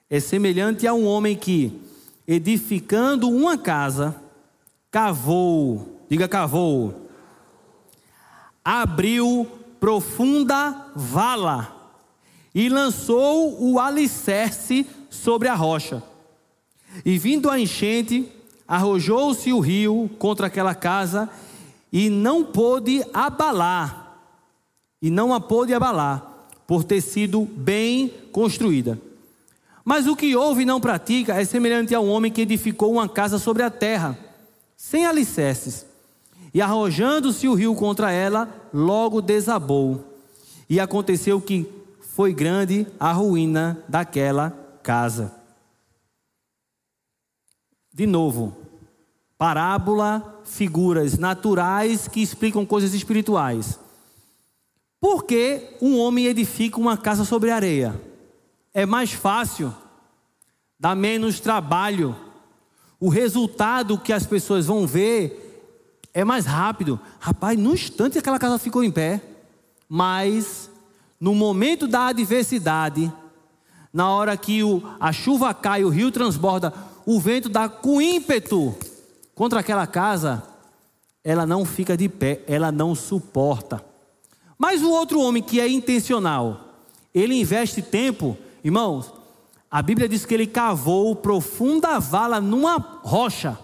[0.08, 1.80] É semelhante a um homem que,
[2.28, 4.14] edificando uma casa,
[4.92, 7.08] cavou, diga cavou,
[8.64, 11.81] abriu profunda vala
[12.54, 16.02] e lançou o alicerce sobre a rocha.
[17.04, 18.30] E vindo a enchente,
[18.68, 21.28] arrojou-se o rio contra aquela casa
[21.92, 24.18] e não pôde abalar,
[25.00, 28.98] e não a pôde abalar, por ter sido bem construída.
[29.84, 33.08] Mas o que ouve e não pratica é semelhante a um homem que edificou uma
[33.08, 34.16] casa sobre a terra,
[34.76, 35.84] sem alicerces.
[36.54, 40.04] E arrojando-se o rio contra ela, logo desabou.
[40.68, 41.66] E aconteceu que
[42.14, 44.50] foi grande a ruína daquela
[44.82, 45.34] casa.
[47.92, 48.54] De novo,
[49.38, 53.80] parábola, figuras naturais que explicam coisas espirituais.
[55.00, 57.98] Por que um homem edifica uma casa sobre areia?
[58.74, 59.74] É mais fácil,
[60.78, 62.14] dá menos trabalho.
[63.00, 65.70] O resultado que as pessoas vão ver
[66.12, 67.00] é mais rápido.
[67.18, 69.22] Rapaz, no instante aquela casa ficou em pé.
[69.88, 70.70] Mas,
[71.22, 73.12] no momento da adversidade,
[73.92, 76.74] na hora que o, a chuva cai, o rio transborda,
[77.06, 78.74] o vento dá com ímpeto
[79.32, 80.42] contra aquela casa,
[81.22, 83.84] ela não fica de pé, ela não suporta.
[84.58, 86.74] Mas o outro homem que é intencional,
[87.14, 89.12] ele investe tempo, irmãos,
[89.70, 93.56] a Bíblia diz que ele cavou profunda vala numa rocha.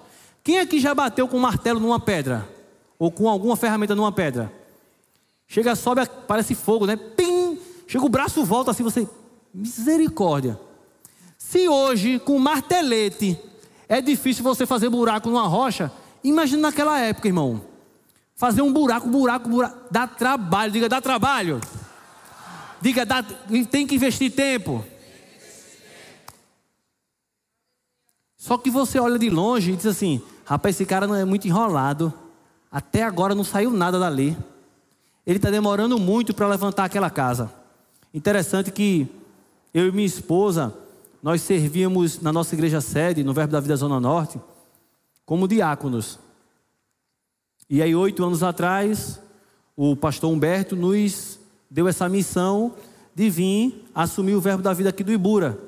[0.45, 2.49] Quem aqui já bateu com um martelo numa pedra?
[3.01, 4.53] Ou com alguma ferramenta numa pedra?
[5.49, 6.95] Chega, sobe, parece fogo, né?
[7.89, 9.09] Chega o braço, volta assim, você.
[9.53, 10.61] Misericórdia.
[11.39, 13.41] Se hoje, com martelete,
[13.89, 15.91] é difícil você fazer buraco numa rocha,
[16.23, 17.63] imagina naquela época, irmão.
[18.35, 19.77] Fazer um buraco, buraco, buraco.
[19.91, 21.63] Dá trabalho, diga, dá trabalho.
[22.79, 23.25] Diga, dá,
[23.71, 24.85] tem que investir tempo.
[28.37, 31.49] Só que você olha de longe e diz assim: Rapaz, esse cara não é muito
[31.49, 32.13] enrolado.
[32.71, 34.37] Até agora não saiu nada dali.
[35.27, 37.58] Ele está demorando muito para levantar aquela casa.
[38.13, 39.07] Interessante que
[39.75, 40.75] eu e minha esposa,
[41.23, 44.41] nós servíamos na nossa igreja sede, no Verbo da Vida Zona Norte,
[45.27, 46.19] como diáconos.
[47.69, 49.21] E aí, oito anos atrás,
[49.77, 51.39] o pastor Humberto nos
[51.71, 52.75] deu essa missão
[53.15, 55.59] de vir assumir o Verbo da Vida aqui do Ibura,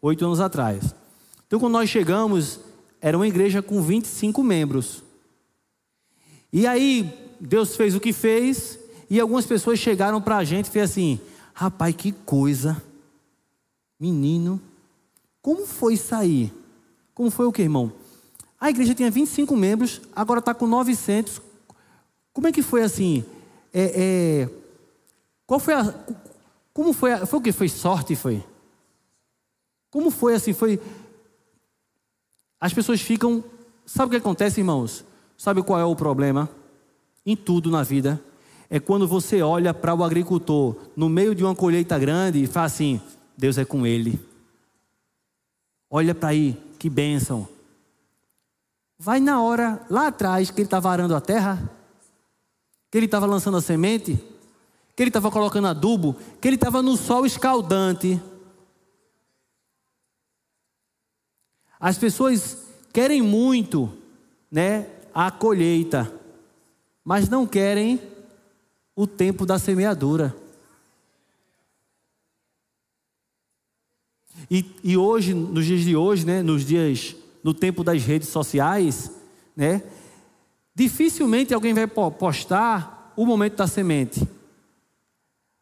[0.00, 0.94] oito anos atrás.
[1.46, 2.60] Então, quando nós chegamos,
[3.00, 5.02] era uma igreja com 25 membros.
[6.52, 8.78] E aí, Deus fez o que fez,
[9.10, 11.20] e algumas pessoas chegaram para a gente e fez assim:
[11.54, 12.82] rapaz, que coisa,
[13.98, 14.60] menino,
[15.40, 16.52] como foi sair?
[17.14, 17.92] Como foi o que, irmão?
[18.60, 21.40] A igreja tinha 25 membros, agora está com 900.
[22.32, 23.24] Como é que foi assim?
[23.72, 23.92] É,
[24.44, 24.50] é,
[25.46, 25.94] qual foi a.
[26.72, 27.12] Como foi?
[27.12, 27.52] A, foi o que?
[27.52, 28.16] Foi sorte?
[28.16, 28.44] Foi?
[29.90, 30.52] Como foi assim?
[30.52, 30.80] Foi
[32.64, 33.44] as pessoas ficam.
[33.84, 35.04] Sabe o que acontece, irmãos?
[35.36, 36.48] Sabe qual é o problema?
[37.26, 38.18] Em tudo na vida.
[38.70, 42.66] É quando você olha para o agricultor no meio de uma colheita grande e fala
[42.66, 43.00] assim:
[43.36, 44.20] Deus é com ele.
[45.90, 47.46] Olha para aí, que bênção.
[48.98, 51.70] Vai na hora lá atrás que ele estava arando a terra,
[52.90, 54.18] que ele estava lançando a semente,
[54.96, 58.20] que ele estava colocando adubo, que ele estava no sol escaldante
[61.84, 63.92] As pessoas querem muito,
[64.50, 66.10] né, a colheita,
[67.04, 68.00] mas não querem
[68.96, 70.34] o tempo da semeadura.
[74.50, 79.10] E, e hoje, nos dias de hoje, né, nos dias, no tempo das redes sociais,
[79.56, 79.82] né,
[80.74, 84.26] dificilmente alguém vai postar o momento da semente.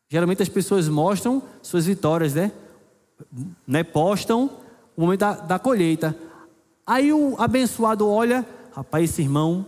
[0.08, 2.52] Geralmente as pessoas mostram suas vitórias, né?
[3.66, 4.50] né postam
[4.96, 6.16] o momento da, da colheita.
[6.86, 9.64] Aí o abençoado olha, rapaz, esse irmão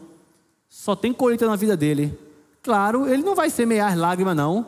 [0.68, 2.18] só tem colheita na vida dele.
[2.64, 4.66] Claro, ele não vai semear lágrimas, não.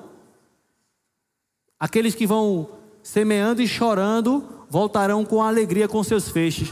[1.81, 2.69] Aqueles que vão
[3.03, 6.69] semeando e chorando voltarão com alegria com seus feixes.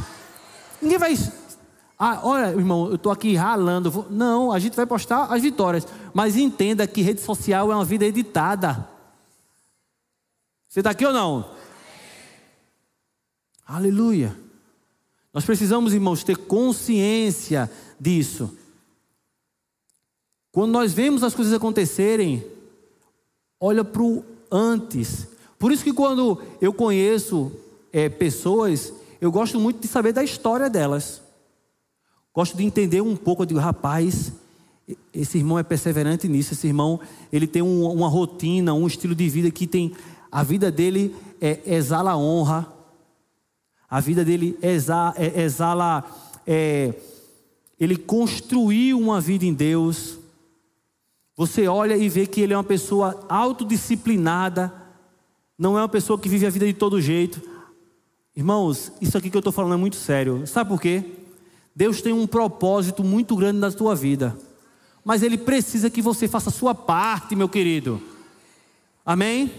[0.83, 1.17] Ninguém vai.
[1.99, 4.07] Ah, olha, irmão, eu estou aqui ralando.
[4.11, 5.87] Não, a gente vai postar as vitórias.
[6.13, 8.87] Mas entenda que rede social é uma vida editada.
[10.69, 11.51] Você está aqui ou não?
[13.67, 14.37] Aleluia.
[15.33, 18.55] Nós precisamos, irmãos, ter consciência disso.
[20.55, 22.47] Quando nós vemos as coisas acontecerem,
[23.61, 25.27] olha para o antes.
[25.59, 27.51] Por isso que quando eu conheço
[27.93, 31.21] é, pessoas, eu gosto muito de saber da história delas.
[32.33, 34.33] Gosto de entender um pouco, de rapaz,
[35.13, 37.01] esse irmão é perseverante nisso, esse irmão,
[37.33, 39.93] ele tem um, uma rotina, um estilo de vida que tem,
[40.31, 42.73] a vida dele é, exala honra,
[43.91, 46.05] a vida dele exala, é, exala
[46.47, 46.95] é,
[47.81, 50.23] ele construiu uma vida em Deus.
[51.37, 54.73] Você olha e vê que ele é uma pessoa autodisciplinada,
[55.59, 57.43] não é uma pessoa que vive a vida de todo jeito.
[58.37, 60.47] Irmãos, isso aqui que eu estou falando é muito sério.
[60.47, 61.05] Sabe por quê?
[61.75, 64.37] Deus tem um propósito muito grande na tua vida,
[65.05, 68.01] mas Ele precisa que você faça a sua parte, meu querido.
[69.05, 69.53] Amém?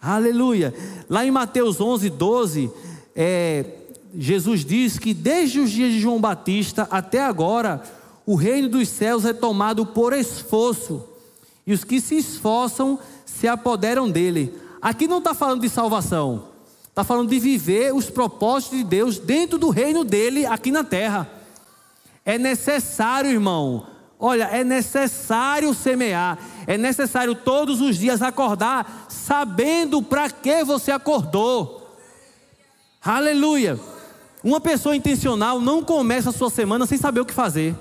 [0.00, 0.72] Aleluia.
[1.10, 2.70] Lá em Mateus 11, 12,
[3.14, 3.66] é,
[4.16, 7.82] Jesus diz que desde os dias de João Batista até agora,
[8.26, 11.02] o reino dos céus é tomado por esforço,
[11.66, 14.52] e os que se esforçam se apoderam dele.
[14.82, 16.44] Aqui não está falando de salvação,
[16.96, 21.30] Está falando de viver os propósitos de Deus dentro do reino dele aqui na terra.
[22.24, 23.86] É necessário, irmão.
[24.18, 26.38] Olha, é necessário semear.
[26.66, 31.86] É necessário todos os dias acordar sabendo para que você acordou.
[33.04, 33.78] Aleluia.
[34.42, 37.76] Uma pessoa intencional não começa a sua semana sem saber o que fazer.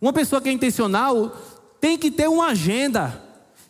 [0.00, 1.36] Uma pessoa que é intencional
[1.80, 3.22] tem que ter uma agenda.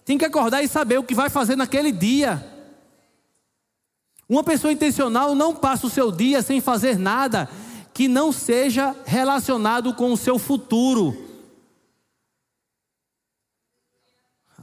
[0.04, 2.44] Tem que acordar e saber o que vai fazer naquele dia.
[4.28, 7.48] Uma pessoa intencional não passa o seu dia sem fazer nada
[7.94, 11.16] que não seja relacionado com o seu futuro.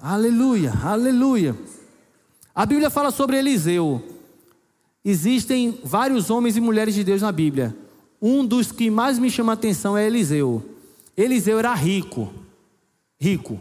[0.01, 1.57] Aleluia, aleluia.
[2.53, 4.03] A Bíblia fala sobre Eliseu.
[5.03, 7.75] Existem vários homens e mulheres de Deus na Bíblia.
[8.21, 10.74] Um dos que mais me chama a atenção é Eliseu.
[11.17, 12.33] Eliseu era rico.
[13.19, 13.59] Rico.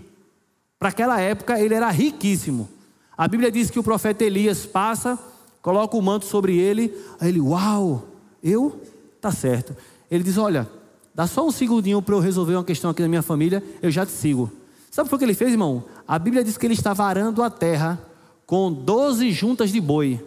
[0.79, 2.69] Para aquela época ele era riquíssimo.
[3.17, 5.19] A Bíblia diz que o profeta Elias passa
[5.65, 6.95] coloca o manto sobre ele.
[7.19, 8.07] Aí ele, uau,
[8.43, 8.81] eu?
[9.21, 9.75] Tá certo.
[10.11, 10.69] Ele diz: Olha,
[11.15, 14.05] dá só um segundinho para eu resolver uma questão aqui na minha família, eu já
[14.05, 14.53] te sigo.
[14.91, 15.85] Sabe o que ele fez, irmão?
[16.07, 17.99] A Bíblia diz que ele estava arando a terra
[18.47, 20.23] com 12 juntas de boi.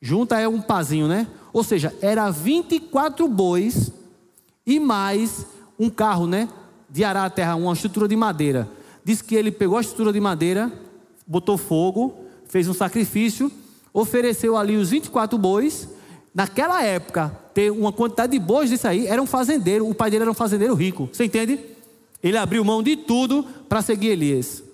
[0.00, 1.28] Junta é um pazinho, né?
[1.52, 3.92] Ou seja, era 24 bois
[4.66, 5.46] e mais
[5.78, 6.48] um carro, né?
[6.88, 8.68] De arar a terra, uma estrutura de madeira.
[9.04, 10.72] Diz que ele pegou a estrutura de madeira,
[11.26, 12.14] botou fogo,
[12.46, 13.50] fez um sacrifício
[13.94, 15.88] ofereceu ali os 24 bois.
[16.34, 20.24] Naquela época, ter uma quantidade de bois disso aí, era um fazendeiro, o pai dele
[20.24, 21.08] era um fazendeiro rico.
[21.12, 21.60] Você entende?
[22.20, 24.64] Ele abriu mão de tudo para seguir Elias.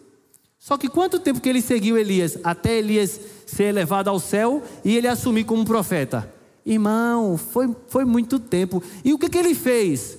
[0.59, 2.39] Só que quanto tempo que ele seguiu Elias?
[2.43, 6.33] Até Elias ser elevado ao céu e ele assumir como profeta.
[6.65, 8.83] Irmão, foi, foi muito tempo.
[9.05, 10.17] E o que, que ele fez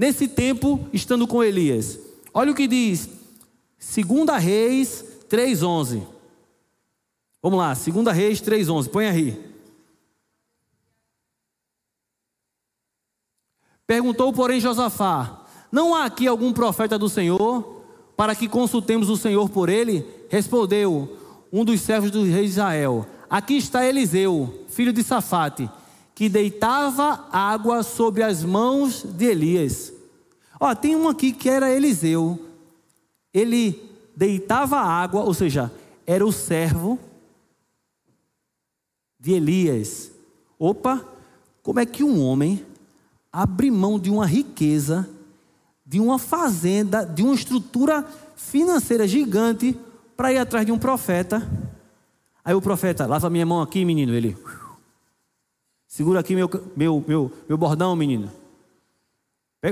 [0.00, 1.98] nesse tempo, estando com Elias?
[2.32, 3.06] Olha o que diz,
[3.94, 6.06] 2 Reis 3,11.
[7.42, 9.50] Vamos lá, 2 Reis 3,11, põe aí.
[13.86, 17.82] Perguntou, porém, Josafá: Não há aqui algum profeta do Senhor
[18.16, 20.06] para que consultemos o Senhor por ele?
[20.30, 21.18] Respondeu
[21.52, 25.68] um dos servos do rei de Israel: Aqui está Eliseu, filho de Safate,
[26.20, 29.90] que deitava água sobre as mãos de Elias.
[30.60, 32.38] Ó, tem um aqui que era Eliseu.
[33.32, 35.72] Ele deitava água, ou seja,
[36.06, 36.98] era o servo
[39.18, 40.12] de Elias.
[40.58, 41.02] Opa,
[41.62, 42.66] como é que um homem
[43.32, 45.08] abre mão de uma riqueza,
[45.86, 48.06] de uma fazenda, de uma estrutura
[48.36, 49.74] financeira gigante
[50.14, 51.50] para ir atrás de um profeta?
[52.44, 54.12] Aí o profeta, lava minha mão aqui, menino.
[54.12, 54.36] Ele,
[55.90, 58.30] segura aqui meu, meu, meu, meu bordão, menino.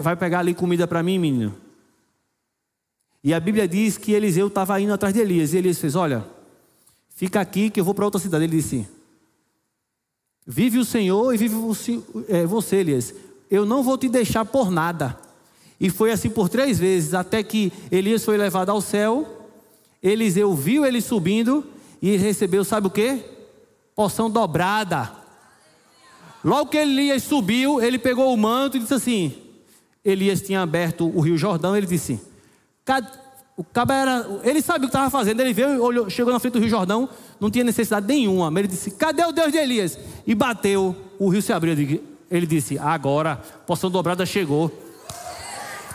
[0.02, 1.54] Vai pegar ali comida para mim, menino.
[3.22, 5.54] E a Bíblia diz que Eliseu estava indo atrás de Elias.
[5.54, 6.26] E Elias fez: Olha,
[7.08, 8.44] fica aqui que eu vou para outra cidade.
[8.44, 8.86] Ele disse:
[10.46, 11.54] Vive o Senhor e vive
[12.28, 13.14] é, você, Elias.
[13.50, 15.18] Eu não vou te deixar por nada.
[15.80, 19.46] E foi assim por três vezes, até que Elias foi levado ao céu.
[20.02, 21.64] Eliseu viu ele subindo
[22.02, 23.24] e recebeu, sabe o que?
[23.94, 25.17] Porção dobrada.
[26.48, 29.34] Logo que Elias subiu, ele pegou o manto e disse assim:
[30.02, 31.76] Elias tinha aberto o rio Jordão.
[31.76, 32.18] Ele disse:
[33.54, 35.40] o cabo era, ele sabia o que estava fazendo.
[35.40, 37.06] Ele veio, olhou, chegou na frente do Rio Jordão,
[37.38, 38.50] não tinha necessidade nenhuma.
[38.50, 39.98] Mas ele disse: Cadê o Deus de Elias?
[40.26, 42.00] E bateu, o rio se abriu.
[42.30, 43.36] Ele disse: Agora,
[43.66, 44.72] porção dobrada chegou.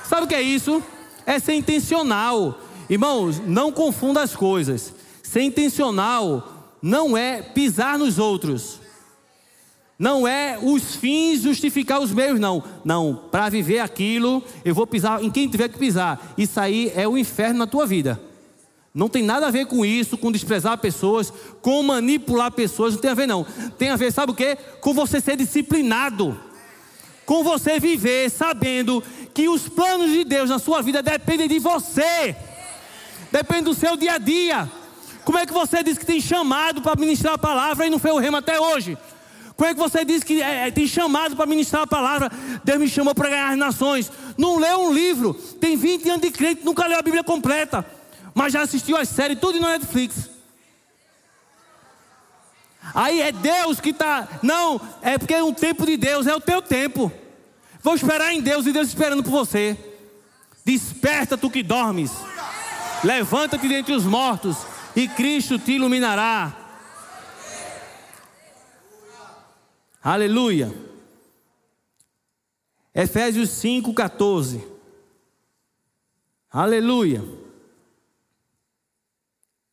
[0.07, 0.83] Sabe o que é isso?
[1.25, 2.59] É ser intencional.
[2.87, 4.93] Irmãos, não confunda as coisas.
[5.23, 8.82] Ser intencional não é pisar nos outros.
[10.03, 12.61] Não é os fins justificar os meios, não.
[12.83, 16.33] Não, para viver aquilo, eu vou pisar em quem tiver que pisar.
[16.37, 18.21] Isso aí é o inferno na tua vida.
[18.93, 21.31] Não tem nada a ver com isso, com desprezar pessoas,
[21.61, 23.45] com manipular pessoas, não tem a ver não.
[23.77, 24.57] Tem a ver, sabe o quê?
[24.81, 26.37] Com você ser disciplinado.
[27.25, 29.01] Com você viver sabendo
[29.33, 32.35] que os planos de Deus na sua vida dependem de você.
[33.31, 34.69] Depende do seu dia a dia.
[35.23, 38.13] Como é que você diz que tem chamado para ministrar a palavra e não fez
[38.13, 38.97] o remo até hoje?
[39.55, 42.31] Como é que você diz que é, é tem chamado para ministrar a palavra?
[42.63, 44.11] Deus me chamou para ganhar as nações.
[44.37, 47.85] Não leu um livro, tem 20 anos de crente, nunca leu a Bíblia completa
[48.33, 50.29] mas já assistiu as séries tudo no Netflix.
[52.93, 54.27] Aí é Deus que está.
[54.41, 57.11] Não, é porque é um tempo de Deus, é o teu tempo.
[57.81, 59.77] Vou esperar em Deus e Deus esperando por você.
[60.65, 62.11] Desperta tu que dormes.
[63.03, 64.57] Levanta-te dentre os mortos
[64.95, 66.51] e Cristo te iluminará.
[70.03, 70.69] Aleluia.
[72.93, 74.61] Efésios 5,14.
[76.51, 77.23] Aleluia.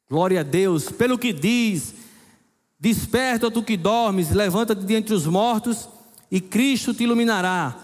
[0.09, 1.95] Glória a Deus, pelo que diz:
[2.79, 5.89] Desperta tu que dormes, levanta-te de entre os mortos,
[6.31, 7.77] e Cristo te iluminará.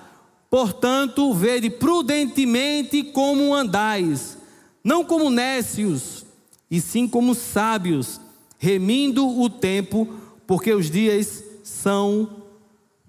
[0.48, 4.38] Portanto, vede prudentemente como andais,
[4.84, 6.24] não como nécios,
[6.70, 8.20] e sim como sábios,
[8.56, 10.06] remindo o tempo,
[10.46, 12.44] porque os dias são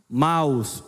[0.10, 0.84] maus.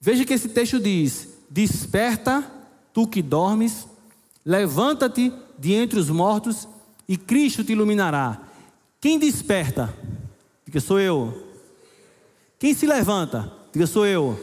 [0.00, 2.50] Veja que esse texto diz: Desperta,
[2.90, 3.86] tu que dormes,
[4.42, 6.66] levanta-te de entre os mortos
[7.06, 8.40] e Cristo te iluminará.
[8.98, 9.94] Quem desperta?
[10.64, 11.48] Diga, sou eu.
[12.58, 13.52] Quem se levanta?
[13.70, 14.40] Diga, sou eu.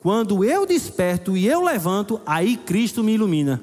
[0.00, 3.62] Quando eu desperto e eu levanto, aí Cristo me ilumina.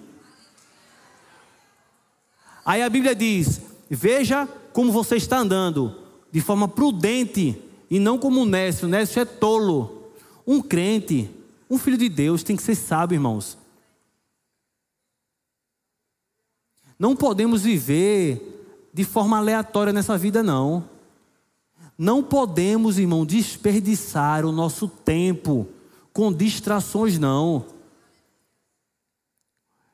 [2.65, 6.00] Aí a Bíblia diz: Veja como você está andando,
[6.31, 8.87] de forma prudente e não como um nécio.
[8.87, 10.11] O nécio é tolo.
[10.47, 11.29] Um crente,
[11.69, 13.57] um filho de Deus, tem que ser sábio, irmãos.
[16.97, 20.87] Não podemos viver de forma aleatória nessa vida, não.
[21.97, 25.67] Não podemos, irmão, desperdiçar o nosso tempo
[26.13, 27.65] com distrações, não.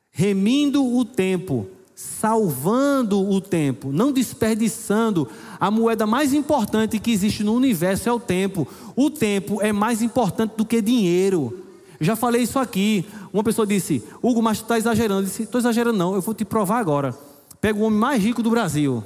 [0.09, 5.27] Remindo o tempo, salvando o tempo, não desperdiçando.
[5.59, 8.67] A moeda mais importante que existe no universo é o tempo.
[8.95, 11.65] O tempo é mais importante do que dinheiro.
[11.99, 13.03] Já falei isso aqui.
[13.33, 15.21] Uma pessoa disse, Hugo, mas tu está exagerando.
[15.21, 17.17] Eu disse, estou exagerando não, eu vou te provar agora.
[17.59, 19.03] Pega o homem mais rico do Brasil.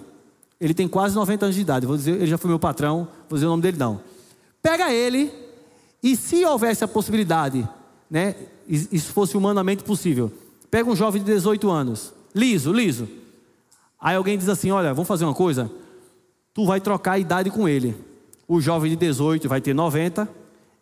[0.60, 1.86] Ele tem quase 90 anos de idade.
[1.86, 4.02] Vou dizer, ele já foi meu patrão, vou dizer o nome dele não.
[4.62, 5.32] Pega ele,
[6.04, 7.66] e se houvesse a possibilidade,
[8.10, 8.36] né?
[8.68, 10.30] Isso fosse humanamente possível.
[10.70, 13.08] Pega um jovem de 18 anos, liso, liso.
[14.00, 15.72] Aí alguém diz assim: olha, vamos fazer uma coisa.
[16.54, 17.96] Tu vai trocar a idade com ele.
[18.48, 20.28] O jovem de 18 vai ter 90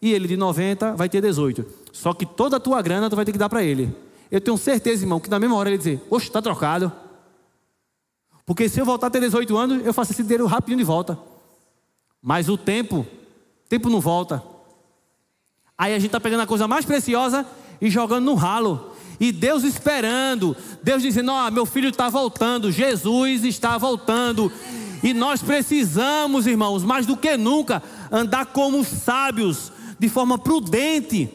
[0.02, 1.66] e ele de 90 vai ter 18.
[1.92, 3.94] Só que toda a tua grana tu vai ter que dar para ele.
[4.32, 6.92] Eu tenho certeza, irmão, que na mesma hora ele dizer, oxe, está trocado.
[8.46, 11.20] Porque se eu voltar a ter 18 anos, eu faço esse dinheiro rapidinho de volta.
[12.22, 13.06] Mas o tempo,
[13.68, 14.44] tempo não volta.
[15.78, 17.46] Aí a gente está pegando a coisa mais preciosa
[17.80, 18.89] e jogando no ralo.
[19.20, 24.52] E Deus esperando, Deus dizendo: Ó, oh, meu filho está voltando, Jesus está voltando.
[25.04, 31.30] E nós precisamos, irmãos, mais do que nunca, andar como sábios, de forma prudente.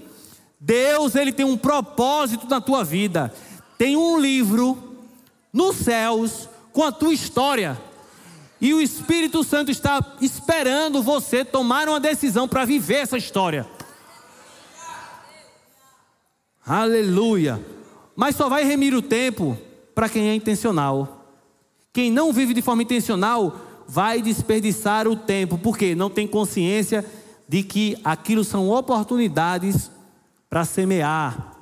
[0.61, 3.32] Deus, ele tem um propósito na tua vida.
[3.76, 4.97] Tem um livro
[5.53, 7.78] nos céus com a tua história.
[8.61, 13.66] E o Espírito Santo está esperando você tomar uma decisão para viver essa história.
[16.66, 17.74] Aleluia.
[18.17, 19.59] Mas só vai remir o tempo
[19.95, 21.25] para quem é intencional.
[21.93, 27.05] Quem não vive de forma intencional vai desperdiçar o tempo, porque não tem consciência
[27.49, 29.91] de que aquilo são oportunidades
[30.49, 31.55] para semear.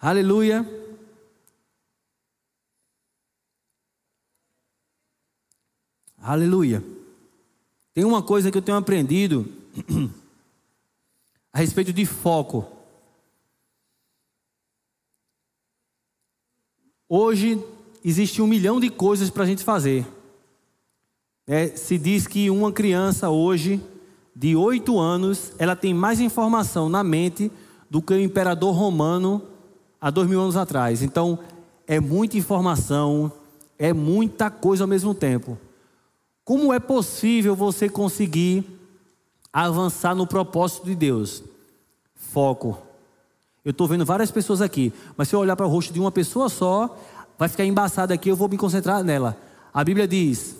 [0.00, 0.66] Aleluia.
[6.20, 6.84] Aleluia.
[7.94, 9.50] Tem uma coisa que eu tenho aprendido
[11.52, 12.77] a respeito de foco.
[17.08, 17.58] Hoje
[18.04, 20.06] existe um milhão de coisas para a gente fazer.
[21.46, 23.80] É, se diz que uma criança hoje
[24.36, 27.50] de oito anos, ela tem mais informação na mente
[27.88, 29.42] do que o imperador romano
[29.98, 31.02] há dois mil anos atrás.
[31.02, 31.38] Então,
[31.86, 33.32] é muita informação,
[33.78, 35.58] é muita coisa ao mesmo tempo.
[36.44, 38.64] Como é possível você conseguir
[39.50, 41.42] avançar no propósito de Deus.
[42.14, 42.87] Foco.
[43.68, 46.10] Eu estou vendo várias pessoas aqui, mas se eu olhar para o rosto de uma
[46.10, 46.96] pessoa só,
[47.38, 49.36] vai ficar embaçado aqui, eu vou me concentrar nela.
[49.74, 50.56] A Bíblia diz: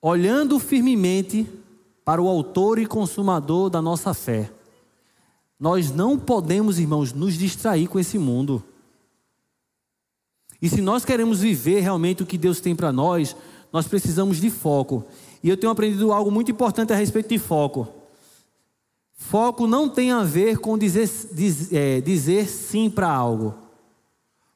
[0.00, 1.50] olhando firmemente
[2.04, 4.48] para o Autor e Consumador da nossa fé.
[5.58, 8.62] Nós não podemos, irmãos, nos distrair com esse mundo.
[10.62, 13.34] E se nós queremos viver realmente o que Deus tem para nós,
[13.72, 15.04] nós precisamos de foco.
[15.42, 17.99] E eu tenho aprendido algo muito importante a respeito de foco.
[19.20, 23.54] Foco não tem a ver com dizer, diz, é, dizer sim para algo.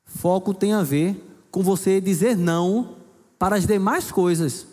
[0.04, 2.96] Foco tem a ver com você dizer não
[3.38, 4.66] para as demais coisas.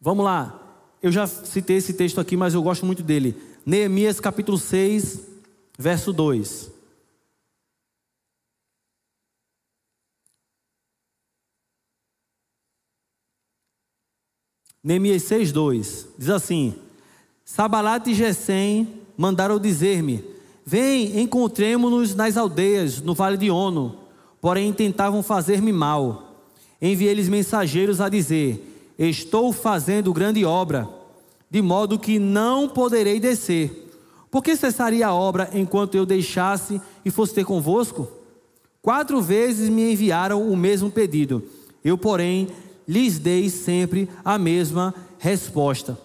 [0.00, 0.58] Vamos lá.
[1.00, 3.36] Eu já citei esse texto aqui, mas eu gosto muito dele.
[3.64, 5.20] Neemias capítulo 6,
[5.78, 6.72] verso 2.
[14.82, 16.83] Neemias 6,2 diz assim:
[17.44, 20.24] Sabalat e Gesem mandaram dizer-me:
[20.64, 23.98] Vem, encontremo-nos nas aldeias, no vale de Ono.
[24.40, 26.42] Porém, tentavam fazer-me mal.
[26.80, 30.88] Enviei-lhes mensageiros a dizer: Estou fazendo grande obra,
[31.50, 33.82] de modo que não poderei descer.
[34.30, 38.08] Por que cessaria a obra enquanto eu deixasse e fosse ter convosco?
[38.82, 41.42] Quatro vezes me enviaram o mesmo pedido.
[41.84, 42.48] Eu, porém,
[42.88, 46.03] lhes dei sempre a mesma resposta.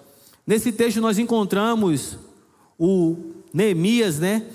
[0.50, 2.18] Nesse texto nós encontramos
[2.76, 3.16] o
[3.54, 4.48] Neemias, né?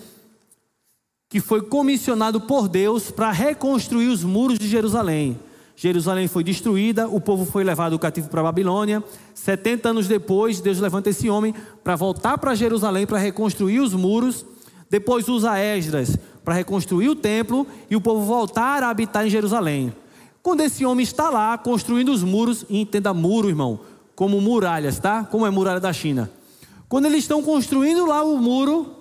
[1.29, 5.39] Que foi comissionado por Deus para reconstruir os muros de Jerusalém.
[5.77, 9.05] Jerusalém foi destruída, o povo foi levado cativo para a Babilônia.
[9.35, 14.45] 70 anos depois, Deus levanta esse homem para voltar para Jerusalém para reconstruir os muros.
[14.91, 19.95] Depois usa Esdras para reconstruir o templo e o povo voltar a habitar em Jerusalém.
[20.43, 23.79] Quando esse homem está lá construindo os muros, entenda muro, irmão,
[24.15, 25.25] como muralhas, tá?
[25.25, 26.31] Como é muralha da China.
[26.89, 28.95] Quando eles estão construindo lá o muro,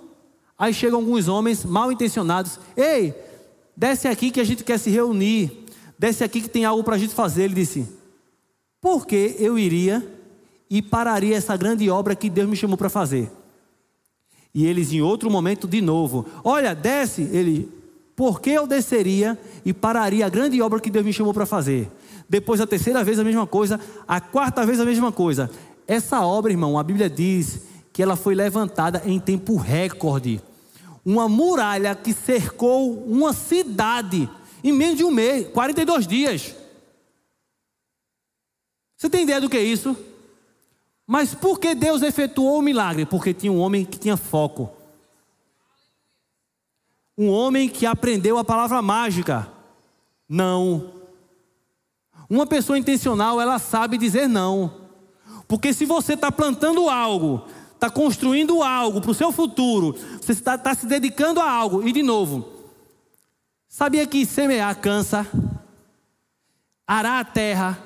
[0.58, 2.60] aí chegam alguns homens mal intencionados.
[2.76, 3.14] Ei,
[3.76, 5.66] desce aqui que a gente quer se reunir.
[5.98, 7.44] Desce aqui que tem algo para a gente fazer.
[7.44, 7.88] Ele disse:
[8.82, 10.06] Por que eu iria
[10.70, 13.32] e pararia essa grande obra que Deus me chamou para fazer?
[14.54, 17.22] E eles, em outro momento, de novo: Olha, desce.
[17.32, 17.72] Ele,
[18.16, 21.90] por que eu desceria e pararia a grande obra que Deus me chamou para fazer?
[22.30, 23.80] Depois, a terceira vez, a mesma coisa.
[24.08, 25.50] A quarta vez, a mesma coisa.
[25.88, 27.62] Essa obra, irmão, a Bíblia diz
[27.92, 30.42] que ela foi levantada em tempo recorde.
[31.06, 34.30] Uma muralha que cercou uma cidade
[34.64, 36.56] em menos de um mês 42 dias.
[38.98, 39.96] Você tem ideia do que é isso?
[41.06, 43.06] Mas por que Deus efetuou o milagre?
[43.06, 44.72] Porque tinha um homem que tinha foco
[47.18, 49.48] um homem que aprendeu a palavra mágica.
[50.28, 51.03] Não.
[52.34, 54.74] Uma pessoa intencional, ela sabe dizer não.
[55.48, 60.56] Porque se você está plantando algo, está construindo algo para o seu futuro, você está,
[60.56, 62.50] está se dedicando a algo, e de novo,
[63.70, 65.28] sabia que semear cansa,
[66.88, 67.78] arar a terra,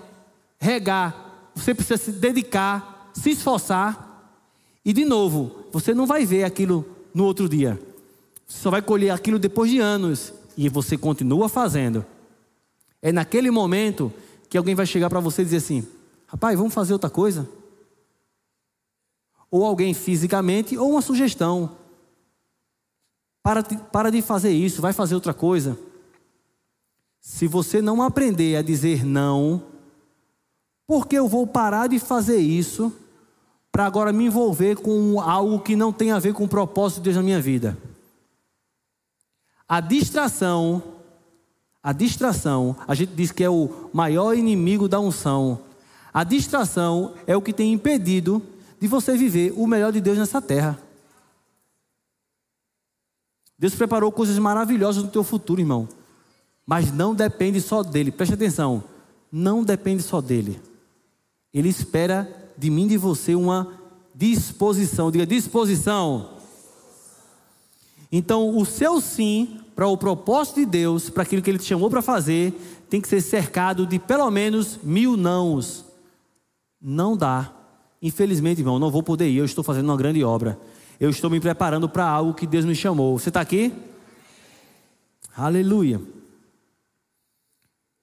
[0.58, 4.32] regar, você precisa se dedicar, se esforçar,
[4.86, 7.78] e de novo, você não vai ver aquilo no outro dia.
[8.48, 12.06] Você só vai colher aquilo depois de anos e você continua fazendo.
[13.02, 14.10] É naquele momento
[14.50, 15.88] que alguém vai chegar para você e dizer assim:
[16.28, 17.48] rapaz, vamos fazer outra coisa?
[19.50, 21.78] Ou alguém fisicamente, ou uma sugestão.
[23.42, 25.78] Para, para de fazer isso, vai fazer outra coisa.
[27.22, 29.64] Se você não aprender a dizer não,
[30.86, 32.94] porque eu vou parar de fazer isso
[33.72, 37.04] para agora me envolver com algo que não tem a ver com o propósito de
[37.04, 37.78] Deus na minha vida?
[39.68, 40.82] A distração,
[41.88, 45.62] a distração, a gente diz que é o maior inimigo da unção.
[46.14, 48.44] A distração é o que tem impedido
[48.78, 50.78] de você viver o melhor de Deus nessa terra.
[53.58, 55.88] Deus preparou coisas maravilhosas no teu futuro, irmão.
[56.66, 58.12] Mas não depende só dele.
[58.12, 58.84] Preste atenção.
[59.32, 60.62] Não depende só dele.
[61.54, 63.80] Ele espera de mim e de você uma
[64.14, 65.10] disposição.
[65.10, 66.32] Diga disposição.
[68.12, 71.88] Então, o seu sim para o propósito de Deus, para aquilo que Ele te chamou
[71.88, 72.52] para fazer,
[72.90, 75.86] tem que ser cercado de pelo menos mil nãos.
[76.82, 77.54] Não dá.
[78.02, 79.38] Infelizmente, irmão, não vou poder ir.
[79.38, 80.60] Eu estou fazendo uma grande obra.
[81.00, 83.20] Eu estou me preparando para algo que Deus me chamou.
[83.20, 83.72] Você está aqui?
[85.36, 86.02] Aleluia.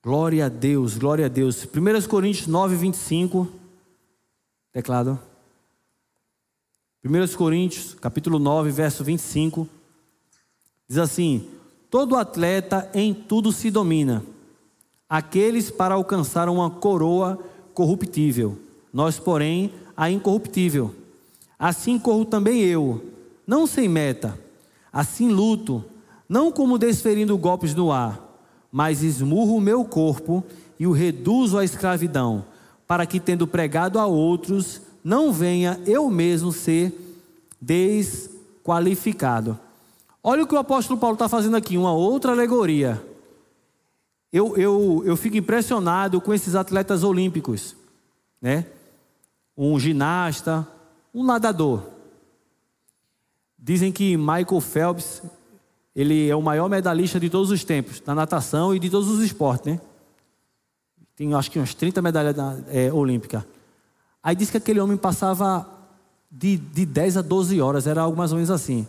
[0.01, 1.65] Glória a Deus, glória a Deus.
[1.65, 3.49] 1 Coríntios 9, 25.
[4.71, 5.19] Teclado.
[7.05, 9.69] 1 Coríntios, capítulo 9, verso 25.
[10.87, 11.51] Diz assim:
[11.95, 14.25] todo atleta em tudo se domina,
[15.09, 17.39] aqueles para alcançar uma coroa
[17.73, 18.59] corruptível,
[18.93, 20.93] nós, porém, a incorruptível.
[21.57, 23.01] Assim corro também eu,
[23.47, 24.37] não sem meta.
[24.93, 25.85] Assim luto,
[26.29, 28.21] não como desferindo golpes no ar,
[28.73, 30.43] mas esmurro o meu corpo
[30.81, 32.45] e o reduzo à escravidão,
[32.89, 36.93] para que, tendo pregado a outros, não venha eu mesmo ser
[37.61, 39.61] desqualificado.
[40.27, 43.05] Olha o que o apóstolo Paulo está fazendo aqui, uma outra alegoria.
[44.33, 47.77] Eu, eu, eu fico impressionado com esses atletas olímpicos,
[48.41, 48.65] né?
[49.55, 50.67] Um ginasta,
[51.15, 51.83] um nadador.
[53.59, 55.23] Dizem que Michael Phelps,
[55.95, 59.23] ele é o maior medalhista de todos os tempos, da natação e de todos os
[59.23, 59.81] esportes, né?
[61.15, 62.35] Tem acho que umas 30 medalhas
[62.69, 63.45] é, olímpicas.
[64.23, 65.69] Aí diz que aquele homem passava
[66.31, 68.89] de, de 10 a 12 horas, era algo mais ou menos assim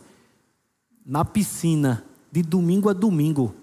[1.05, 3.53] na piscina, de domingo a domingo.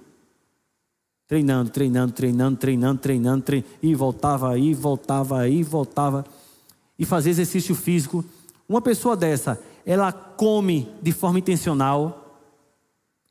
[1.27, 6.25] Treinando, treinando, treinando, treinando, treinando, treinando e voltava aí, voltava aí, voltava.
[6.99, 8.25] E fazia exercício físico.
[8.69, 12.39] Uma pessoa dessa, ela come de forma intencional,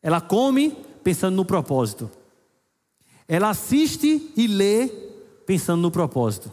[0.02, 2.10] ela come pensando no propósito.
[3.28, 4.88] Ela assiste e lê
[5.46, 6.52] pensando no propósito.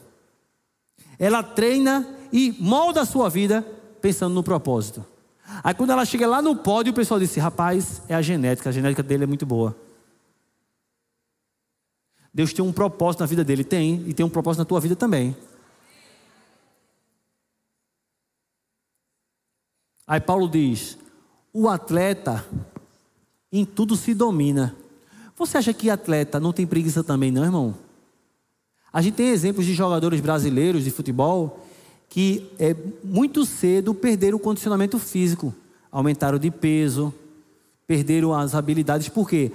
[1.18, 3.66] Ela treina e molda a sua vida
[4.00, 5.04] pensando no propósito.
[5.64, 8.72] Aí quando ela chega lá no pódio, o pessoal disse: rapaz, é a genética, a
[8.72, 9.76] genética dele é muito boa.
[12.32, 14.94] Deus tem um propósito na vida dele, tem, e tem um propósito na tua vida
[14.94, 15.36] também.
[20.06, 20.98] Aí Paulo diz:
[21.52, 22.46] o atleta
[23.50, 24.76] em tudo se domina.
[25.36, 27.74] Você acha que atleta não tem preguiça também, não, irmão?
[28.92, 31.64] A gente tem exemplos de jogadores brasileiros de futebol
[32.08, 35.54] que é, muito cedo perderam o condicionamento físico,
[35.92, 37.12] aumentaram de peso,
[37.86, 39.52] perderam as habilidades, por quê?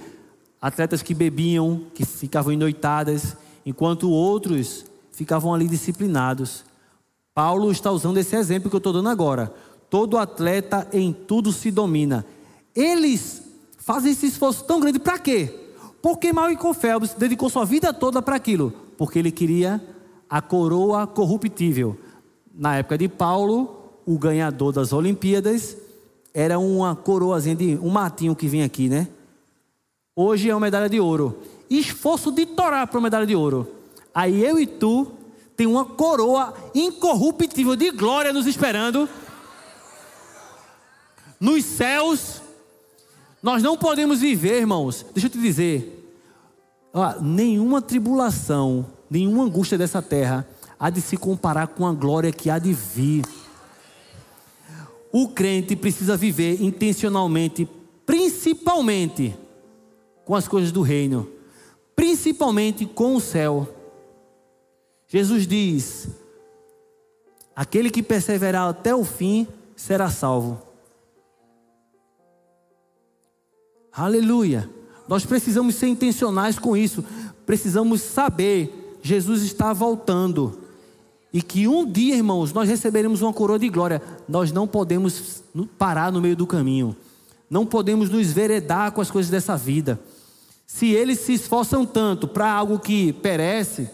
[0.60, 3.36] Atletas que bebiam, que ficavam enoitadas,
[3.66, 6.64] enquanto outros ficavam ali disciplinados.
[7.34, 9.52] Paulo está usando esse exemplo que eu estou dando agora.
[9.90, 12.24] Todo atleta em tudo se domina.
[12.74, 13.42] Eles
[13.78, 15.52] fazem esse esforço tão grande para quê?
[16.00, 19.82] Porque Malcolm Phelps dedicou sua vida toda para aquilo, porque ele queria
[20.28, 21.98] a coroa corruptível,
[22.56, 25.76] na época de Paulo, o ganhador das Olimpíadas
[26.32, 29.08] era uma coroazinha de um matinho que vinha aqui, né?
[30.14, 31.38] Hoje é uma medalha de ouro.
[31.68, 33.68] Esforço de torar para uma medalha de ouro.
[34.14, 35.10] Aí eu e tu
[35.56, 39.08] tem uma coroa incorruptível de glória nos esperando.
[41.40, 42.40] Nos céus,
[43.42, 45.04] nós não podemos viver, irmãos.
[45.12, 46.12] Deixa eu te dizer,
[46.92, 50.46] ó, nenhuma tribulação, nenhuma angústia dessa terra
[50.78, 53.24] há de se comparar com a glória que há de vir.
[55.12, 57.68] O crente precisa viver intencionalmente,
[58.04, 59.36] principalmente
[60.24, 61.30] com as coisas do reino,
[61.94, 63.68] principalmente com o céu.
[65.06, 66.08] Jesus diz:
[67.54, 69.46] aquele que perseverar até o fim
[69.76, 70.60] será salvo.
[73.92, 74.68] Aleluia.
[75.06, 77.04] Nós precisamos ser intencionais com isso.
[77.46, 80.63] Precisamos saber, Jesus está voltando.
[81.34, 84.00] E que um dia, irmãos, nós receberemos uma coroa de glória.
[84.28, 85.42] Nós não podemos
[85.76, 86.96] parar no meio do caminho.
[87.50, 89.98] Não podemos nos veredar com as coisas dessa vida.
[90.64, 93.90] Se eles se esforçam tanto para algo que perece,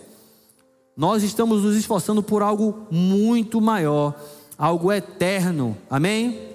[0.95, 4.14] nós estamos nos esforçando por algo muito maior,
[4.59, 5.74] algo eterno.
[5.88, 6.51] Amém?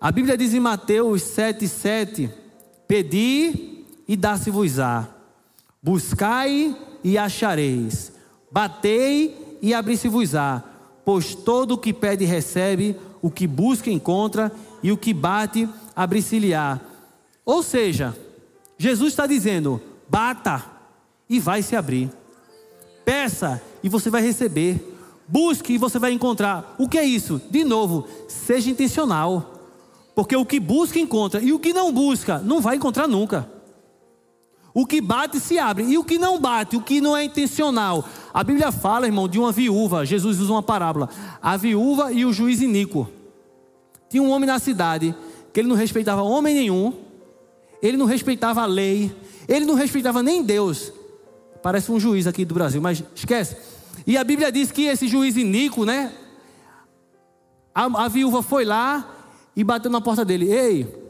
[0.00, 2.30] A Bíblia diz em Mateus 7,7:
[2.86, 5.08] Pedi e dá-se-vos-á,
[5.82, 8.11] buscai e achareis
[8.52, 10.62] Batei e abri-se-vos-á,
[11.06, 16.78] pois todo o que pede recebe, o que busca encontra, e o que bate abri-se-lhe-á.
[17.46, 18.14] Ou seja,
[18.76, 20.64] Jesus está dizendo: bata
[21.28, 22.10] e vai se abrir.
[23.04, 24.88] Peça e você vai receber.
[25.26, 26.74] Busque e você vai encontrar.
[26.78, 27.40] O que é isso?
[27.50, 29.54] De novo, seja intencional.
[30.14, 31.40] Porque o que busca, encontra.
[31.40, 33.48] E o que não busca, não vai encontrar nunca.
[34.74, 35.84] O que bate se abre.
[35.84, 38.04] E o que não bate, o que não é intencional.
[38.32, 40.06] A Bíblia fala, irmão, de uma viúva.
[40.06, 41.08] Jesus usa uma parábola.
[41.40, 43.08] A viúva e o juiz iníquo.
[44.08, 45.14] Tinha um homem na cidade
[45.52, 46.94] que ele não respeitava homem nenhum.
[47.82, 49.14] Ele não respeitava a lei.
[49.46, 50.92] Ele não respeitava nem Deus.
[51.62, 53.56] Parece um juiz aqui do Brasil, mas esquece.
[54.06, 56.12] E a Bíblia diz que esse juiz iníquo, né?
[57.74, 59.08] A, a viúva foi lá
[59.54, 60.50] e bateu na porta dele.
[60.50, 61.02] Ei,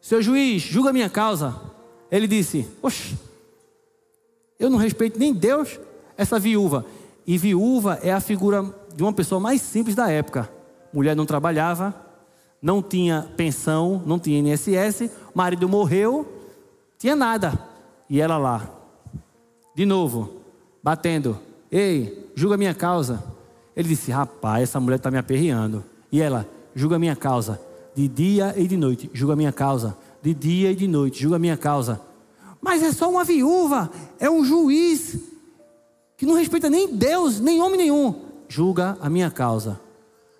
[0.00, 1.71] seu juiz, julga minha causa.
[2.12, 3.16] Ele disse: Oxe,
[4.60, 5.80] eu não respeito nem Deus,
[6.14, 6.84] essa viúva.
[7.26, 8.62] E viúva é a figura
[8.94, 10.50] de uma pessoa mais simples da época.
[10.92, 11.94] Mulher não trabalhava,
[12.60, 16.30] não tinha pensão, não tinha INSS, marido morreu,
[16.98, 17.58] tinha nada.
[18.10, 18.68] E ela lá,
[19.74, 20.42] de novo,
[20.82, 21.38] batendo:
[21.70, 23.24] Ei, julga minha causa.
[23.74, 25.82] Ele disse: Rapaz, essa mulher está me aperreando.
[26.10, 27.58] E ela, julga minha causa.
[27.94, 29.96] De dia e de noite, julga minha causa.
[30.22, 32.00] De dia e de noite, julga a minha causa.
[32.60, 35.16] Mas é só uma viúva, é um juiz
[36.16, 38.14] que não respeita nem Deus, nem homem nenhum.
[38.48, 39.80] Julga a minha causa.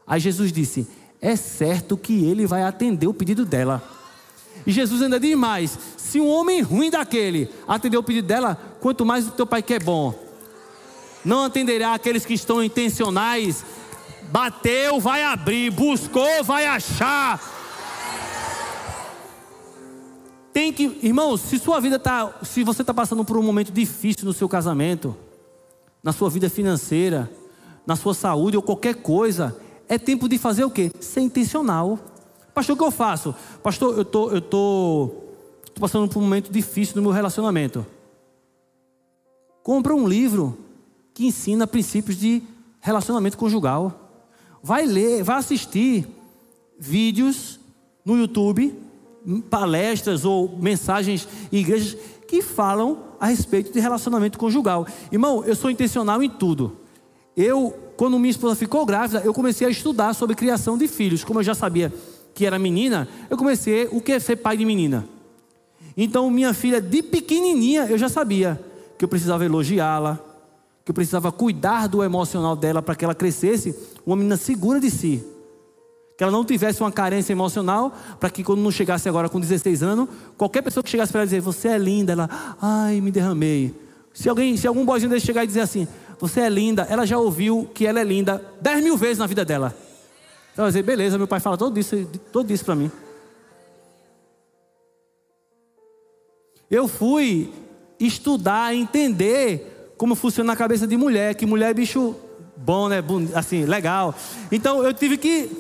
[0.07, 0.87] Aí Jesus disse:
[1.21, 3.83] É certo que ele vai atender o pedido dela.
[4.65, 9.05] E Jesus ainda diz mais: se um homem ruim daquele atender o pedido dela, quanto
[9.05, 10.15] mais o teu pai que é bom.
[11.25, 13.65] Não atenderá aqueles que estão intencionais.
[14.31, 15.71] Bateu, vai abrir.
[15.71, 17.41] Buscou, vai achar.
[20.53, 24.27] Tem que, irmãos, se sua vida está, se você está passando por um momento difícil
[24.27, 25.17] no seu casamento,
[26.03, 27.31] na sua vida financeira,
[27.87, 29.57] na sua saúde ou qualquer coisa,
[29.89, 30.93] é tempo de fazer o quê?
[31.01, 31.99] Ser intencional.
[32.55, 33.35] Pastor, o que eu faço?
[33.63, 35.11] Pastor, eu tô, eu tô,
[35.75, 37.87] tô passando por um momento difícil no meu relacionamento.
[39.63, 40.59] Compra um livro
[41.15, 42.43] que ensina princípios de
[42.81, 44.11] relacionamento conjugal.
[44.63, 46.07] Vai ler, vai assistir
[46.79, 47.59] vídeos
[48.05, 48.77] no YouTube,
[49.49, 51.97] palestras ou mensagens em igrejas
[52.27, 54.87] que falam a respeito de relacionamento conjugal.
[55.11, 56.77] Irmão, eu sou intencional em tudo.
[57.37, 61.25] Eu, quando minha esposa ficou grávida, eu comecei a estudar sobre criação de filhos.
[61.25, 61.93] Como eu já sabia
[62.35, 65.07] que era menina, eu comecei o que é ser pai de menina.
[65.97, 68.61] Então, minha filha, de pequenininha, eu já sabia
[68.97, 70.19] que eu precisava elogiá-la,
[70.85, 73.75] que eu precisava cuidar do emocional dela para que ela crescesse
[74.07, 75.25] uma menina segura de si.
[76.23, 79.83] Que ela não tivesse uma carência emocional, para que quando não chegasse agora com 16
[79.83, 80.09] anos,
[80.39, 82.31] qualquer pessoa que chegasse para ela dizer, você é linda, ela,
[82.63, 83.75] ai, me derramei.
[84.15, 85.89] Se alguém, se algum boizinho desse chegar e dizer assim,
[86.21, 89.45] você é linda, ela já ouviu que ela é linda 10 mil vezes na vida
[89.45, 89.75] dela.
[90.57, 92.89] Ela vai dizer, beleza, meu pai fala todo isso, todo isso para mim.
[96.71, 97.53] Eu fui
[97.99, 102.15] estudar, entender como funciona a cabeça de mulher, que mulher é bicho
[102.57, 103.03] bom, né?
[103.35, 104.15] Assim, legal.
[104.53, 105.51] Então eu tive que,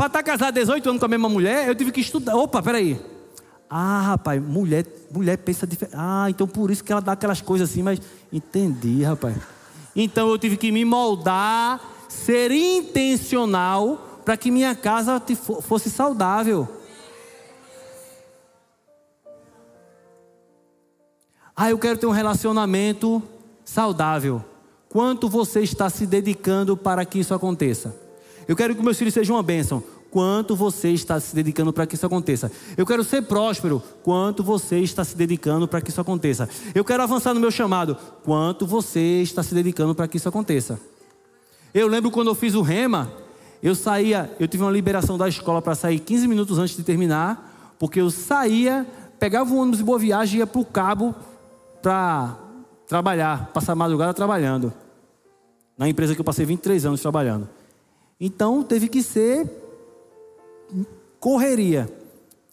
[0.00, 2.34] para estar tá casado 18 anos com a mesma mulher, eu tive que estudar.
[2.34, 2.98] Opa, peraí.
[3.68, 5.94] Ah, rapaz, mulher, mulher pensa diferente.
[5.94, 8.00] Ah, então por isso que ela dá aquelas coisas assim, mas
[8.32, 9.36] entendi, rapaz.
[9.94, 11.78] Então eu tive que me moldar,
[12.08, 15.22] ser intencional para que minha casa
[15.60, 16.66] fosse saudável.
[21.54, 23.22] Ah, eu quero ter um relacionamento
[23.66, 24.42] saudável.
[24.88, 27.99] Quanto você está se dedicando para que isso aconteça?
[28.50, 29.80] Eu quero que meus filhos sejam uma bênção.
[30.10, 32.50] Quanto você está se dedicando para que isso aconteça?
[32.76, 33.80] Eu quero ser próspero.
[34.02, 36.48] Quanto você está se dedicando para que isso aconteça?
[36.74, 37.96] Eu quero avançar no meu chamado.
[38.24, 40.80] Quanto você está se dedicando para que isso aconteça?
[41.72, 43.12] Eu lembro quando eu fiz o rema,
[43.62, 47.76] eu saía, eu tive uma liberação da escola para sair 15 minutos antes de terminar,
[47.78, 48.84] porque eu saía,
[49.20, 51.14] pegava um ônibus de boa viagem e ia para o cabo
[51.80, 52.36] para
[52.88, 54.72] trabalhar, passar a madrugada trabalhando.
[55.78, 57.59] Na empresa que eu passei 23 anos trabalhando.
[58.20, 59.48] Então teve que ser
[61.18, 61.90] correria.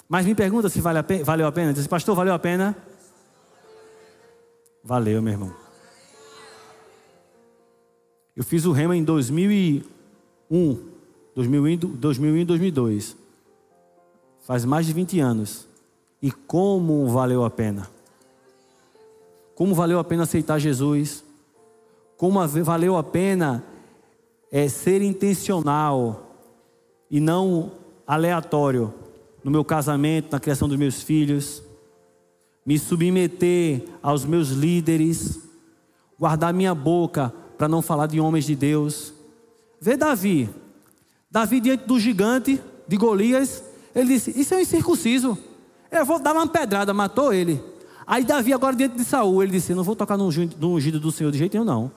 [0.07, 1.73] Mas me pergunta se vale a pena, valeu a pena.
[1.73, 2.77] Diz, pastor, valeu a pena?
[4.83, 5.53] Valeu, meu irmão.
[8.33, 10.79] Eu fiz o rema em 2001.
[11.35, 13.17] 2001 e 2002.
[14.41, 15.67] Faz mais de 20 anos.
[16.21, 17.89] E como valeu a pena?
[19.55, 21.23] Como valeu a pena aceitar Jesus?
[22.15, 23.63] Como valeu a pena
[24.51, 26.35] é, ser intencional
[27.09, 27.71] e não
[28.05, 28.93] aleatório
[29.43, 31.63] no meu casamento, na criação dos meus filhos,
[32.65, 35.39] me submeter aos meus líderes,
[36.19, 39.13] guardar minha boca para não falar de homens de Deus.
[39.79, 40.49] Vê Davi,
[41.29, 45.37] Davi, diante do gigante de Golias, ele disse: Isso é um incircunciso.
[45.91, 47.61] Eu vou dar uma pedrada, matou ele.
[48.05, 51.31] Aí Davi, agora diante de Saul, ele disse: não vou tocar no ungido do Senhor
[51.31, 51.91] de jeito nenhum, não.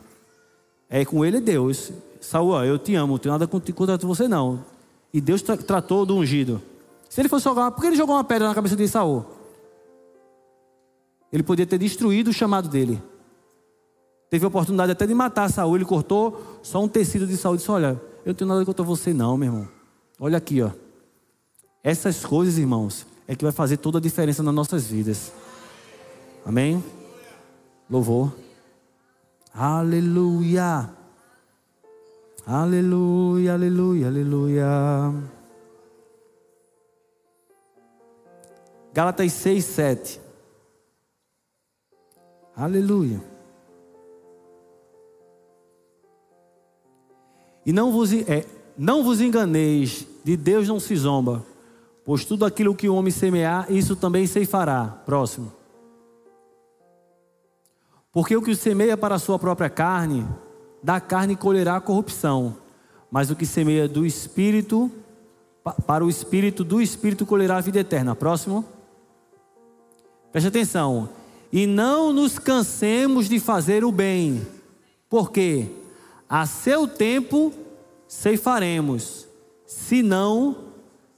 [0.88, 1.92] É com ele é Deus.
[2.20, 4.64] Saul, eu te amo, não tenho nada contra você, não.
[5.12, 6.62] E Deus tra tratou do ungido.
[7.08, 9.24] Se ele fosse jogar, por que ele jogou uma pedra na cabeça de Saul?
[11.32, 13.02] Ele podia ter destruído o chamado dele.
[14.28, 17.58] Teve a oportunidade até de matar Saul, ele cortou só um tecido de Saul e
[17.58, 19.68] disse: Olha, eu não tenho nada contra você, não, meu irmão.
[20.20, 20.70] Olha aqui, ó.
[21.82, 25.32] Essas coisas, irmãos, é que vai fazer toda a diferença nas nossas vidas.
[26.44, 26.82] Amém?
[27.88, 28.32] Louvor.
[29.52, 30.99] Aleluia.
[32.52, 34.66] Aleluia, aleluia, aleluia.
[38.92, 40.20] Gálatas 6, 7.
[42.56, 43.22] Aleluia.
[47.64, 48.44] E não vos, é,
[48.76, 51.46] não vos enganeis, de Deus não se zomba,
[52.04, 54.86] pois tudo aquilo que o homem semear, isso também se fará.
[55.06, 55.52] Próximo.
[58.10, 60.26] Porque o que semeia para a sua própria carne,
[60.82, 62.56] da carne colherá a corrupção,
[63.10, 64.90] mas o que semeia do espírito,
[65.86, 68.14] para o espírito, do espírito colherá a vida eterna.
[68.14, 68.64] Próximo.
[70.32, 71.08] Preste atenção.
[71.52, 74.46] E não nos cansemos de fazer o bem,
[75.08, 75.66] porque
[76.28, 77.52] a seu tempo
[78.06, 79.26] ceifaremos,
[79.66, 80.56] se não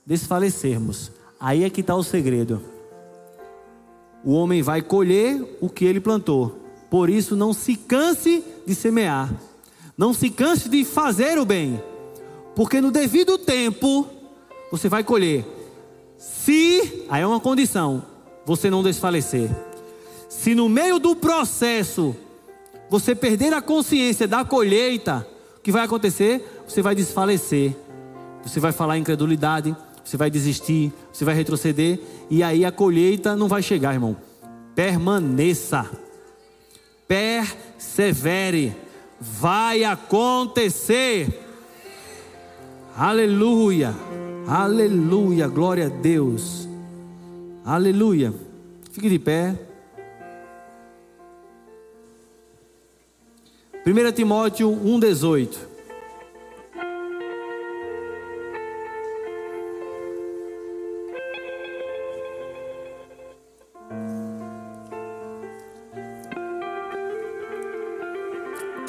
[0.06, 1.12] desfalecermos.
[1.38, 2.62] Aí é que está o segredo.
[4.24, 6.58] O homem vai colher o que ele plantou.
[6.88, 9.32] Por isso, não se canse de semear.
[10.03, 11.80] Não se canse de fazer o bem.
[12.57, 14.05] Porque no devido tempo,
[14.68, 15.46] você vai colher.
[16.18, 18.03] Se, aí é uma condição,
[18.44, 19.48] você não desfalecer.
[20.28, 22.16] Se no meio do processo
[22.90, 25.24] você perder a consciência da colheita,
[25.59, 26.64] o que vai acontecer?
[26.66, 27.76] Você vai desfalecer.
[28.42, 29.72] Você vai falar incredulidade,
[30.03, 34.16] você vai desistir, você vai retroceder e aí a colheita não vai chegar, irmão.
[34.74, 35.88] Permaneça.
[37.07, 38.90] Persevere.
[39.25, 41.29] Vai acontecer.
[42.97, 43.95] Aleluia.
[44.49, 45.47] Aleluia.
[45.47, 46.68] Glória a Deus.
[47.64, 48.35] Aleluia.
[48.91, 49.57] Fique de pé.
[53.87, 55.72] 1 Timóteo 1,18.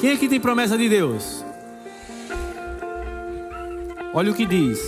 [0.04, 1.42] Quem aqui tem promessa de Deus?
[4.12, 4.78] Olha o que diz.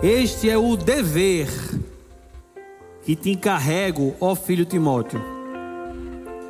[0.00, 1.48] Este é o dever
[3.02, 5.20] que te encarrego, ó filho Timóteo,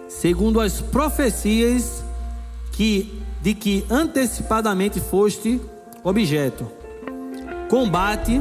[0.07, 2.05] segundo as profecias
[2.72, 5.59] que de que antecipadamente foste
[6.05, 6.70] objeto.
[7.70, 8.38] Combate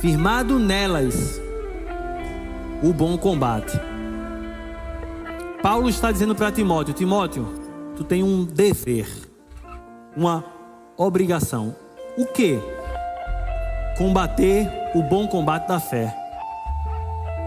[0.00, 1.40] firmado nelas
[2.82, 3.91] o bom combate.
[5.62, 7.46] Paulo está dizendo para Timóteo: Timóteo,
[7.96, 9.08] tu tem um dever,
[10.16, 10.44] uma
[10.96, 11.76] obrigação.
[12.18, 12.58] O que?
[13.96, 16.12] Combater o bom combate da fé.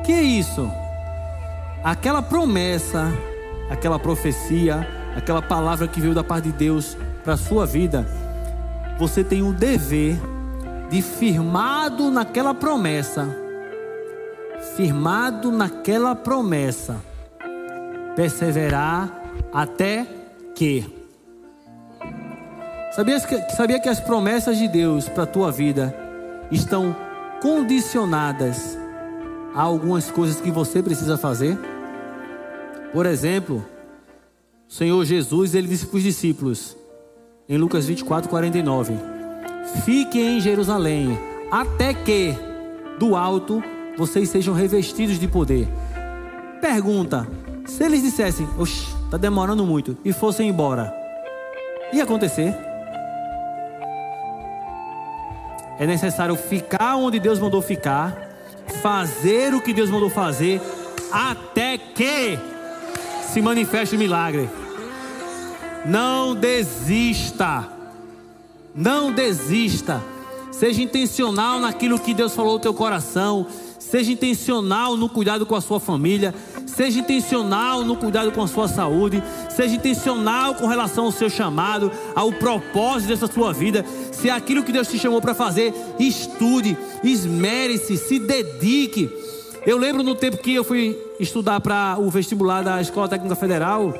[0.05, 0.72] Que é isso?
[1.84, 3.11] Aquela promessa,
[3.70, 8.07] aquela profecia, aquela palavra que veio da parte de Deus para a sua vida,
[8.97, 10.18] você tem o dever
[10.89, 13.28] de firmado naquela promessa,
[14.76, 17.01] firmado naquela promessa,
[18.16, 20.05] perseverar até
[20.55, 20.86] que.
[22.95, 25.93] Sabia que, sabia que as promessas de Deus para a tua vida
[26.49, 26.95] estão
[27.41, 28.78] condicionadas
[29.53, 31.57] a algumas coisas que você precisa fazer?
[32.93, 33.66] Por exemplo,
[34.68, 36.78] o Senhor Jesus, ele disse para os discípulos,
[37.47, 38.93] em Lucas 24, 49:
[39.84, 41.18] Fiquem em Jerusalém,
[41.51, 42.34] até que
[42.97, 43.61] do alto
[43.97, 45.68] vocês sejam revestidos de poder.
[46.61, 47.28] Pergunta:
[47.66, 50.93] se eles dissessem, oxe, está demorando muito, e fossem embora,
[51.91, 52.55] ia acontecer?
[55.78, 58.30] É necessário ficar onde Deus mandou ficar,
[58.82, 60.61] fazer o que Deus mandou fazer,
[61.11, 62.39] até que
[63.32, 64.49] se manifeste o milagre.
[65.86, 67.68] Não desista.
[68.74, 70.01] Não desista.
[70.51, 73.45] Seja intencional naquilo que Deus falou no teu coração.
[73.78, 76.34] Seja intencional no cuidado com a sua família.
[76.76, 79.23] Seja intencional no cuidado com a sua saúde.
[79.49, 83.86] Seja intencional com relação ao seu chamado, ao propósito dessa sua vida.
[84.11, 89.09] Se é aquilo que Deus te chamou para fazer, estude, esmere-se, se dedique.
[89.65, 93.93] Eu lembro no tempo que eu fui estudar para o vestibular da Escola Técnica Federal,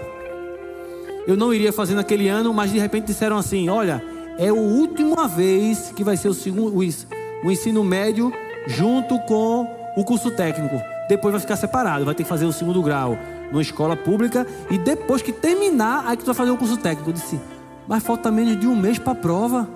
[1.26, 4.04] eu não iria fazer naquele ano, mas de repente disseram assim: olha,
[4.38, 8.32] é a última vez que vai ser o, segundo, o ensino médio
[8.68, 9.66] junto com
[9.96, 10.95] o curso técnico.
[11.08, 13.18] Depois vai ficar separado, vai ter que fazer o segundo grau
[13.52, 17.10] numa escola pública e depois que terminar, aí que tu vai fazer o curso técnico.
[17.10, 17.40] Eu disse,
[17.88, 19.70] mas falta menos de um mês para a prova.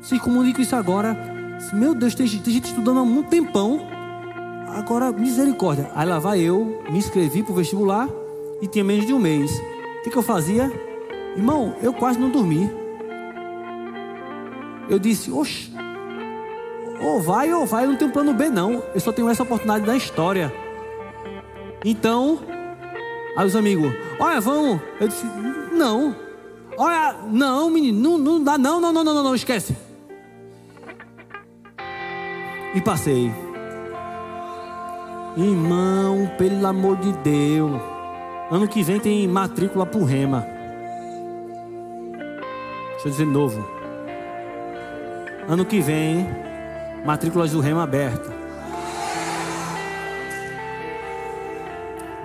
[0.00, 1.16] Se comunica isso agora.
[1.72, 3.80] Meu Deus, tem, tem gente estudando há um tempão.
[4.76, 5.90] Agora, misericórdia.
[5.94, 8.08] Aí lá vai eu, me inscrevi para o vestibular
[8.60, 9.50] e tinha menos de um mês.
[9.50, 10.70] O que, que eu fazia?
[11.36, 12.70] Irmão, eu quase não dormi.
[14.88, 15.70] Eu disse, oxe,
[17.00, 18.82] ou vai ou vai, eu não tenho plano B não.
[18.94, 20.52] Eu só tenho essa oportunidade na história.
[21.84, 22.40] Então,
[23.36, 24.80] aí os amigos, olha, vamos.
[25.00, 25.24] Eu disse,
[25.72, 26.14] não.
[26.76, 29.76] Olha, não, menino, não, não dá, não, não, não, não, não, não, esquece.
[32.74, 33.32] E passei.
[35.36, 37.80] Irmão, pelo amor de Deus.
[38.50, 40.46] Ano que vem tem matrícula pro Rema.
[42.92, 43.64] Deixa eu dizer de novo.
[45.48, 46.26] Ano que vem,
[47.04, 48.38] matrículas do Rema aberta.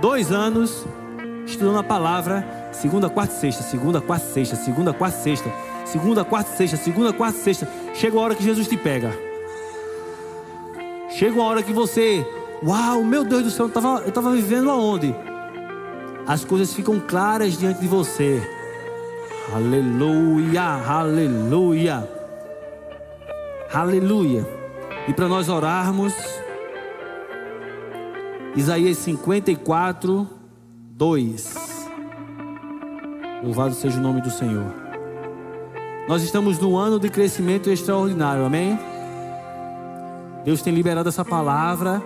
[0.02, 0.86] Dois anos,
[1.46, 5.50] estudando a palavra, segunda, quarta sexta, segunda, quarta sexta, segunda, quarta sexta,
[5.86, 7.68] segunda, quarta sexta, segunda, quarta sexta.
[7.94, 9.14] Chega a hora que Jesus te pega.
[11.10, 12.26] Chega uma hora que você,
[12.62, 15.16] uau, meu Deus do céu, eu estava eu tava vivendo aonde?
[16.28, 18.42] As coisas ficam claras diante de você.
[19.54, 22.10] Aleluia, aleluia,
[23.72, 24.62] aleluia.
[25.06, 26.14] E para nós orarmos,
[28.56, 30.26] Isaías 54,
[30.91, 31.56] 2.
[33.43, 34.74] Louvado seja o nome do Senhor.
[36.08, 38.80] Nós estamos no ano de crescimento extraordinário, amém?
[40.45, 42.01] Deus tem liberado essa palavra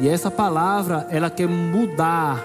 [0.00, 2.42] e essa palavra ela quer mudar,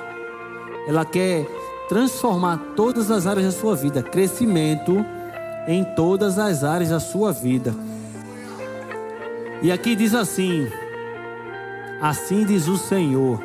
[0.85, 1.45] ela quer
[1.87, 5.05] transformar todas as áreas da sua vida, crescimento
[5.65, 7.73] em todas as áreas da sua vida.
[9.61, 10.67] E aqui diz assim:
[11.99, 13.41] Assim diz o Senhor: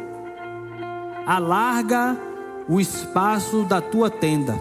[1.27, 2.17] Alarga
[2.69, 4.61] o espaço da tua tenda,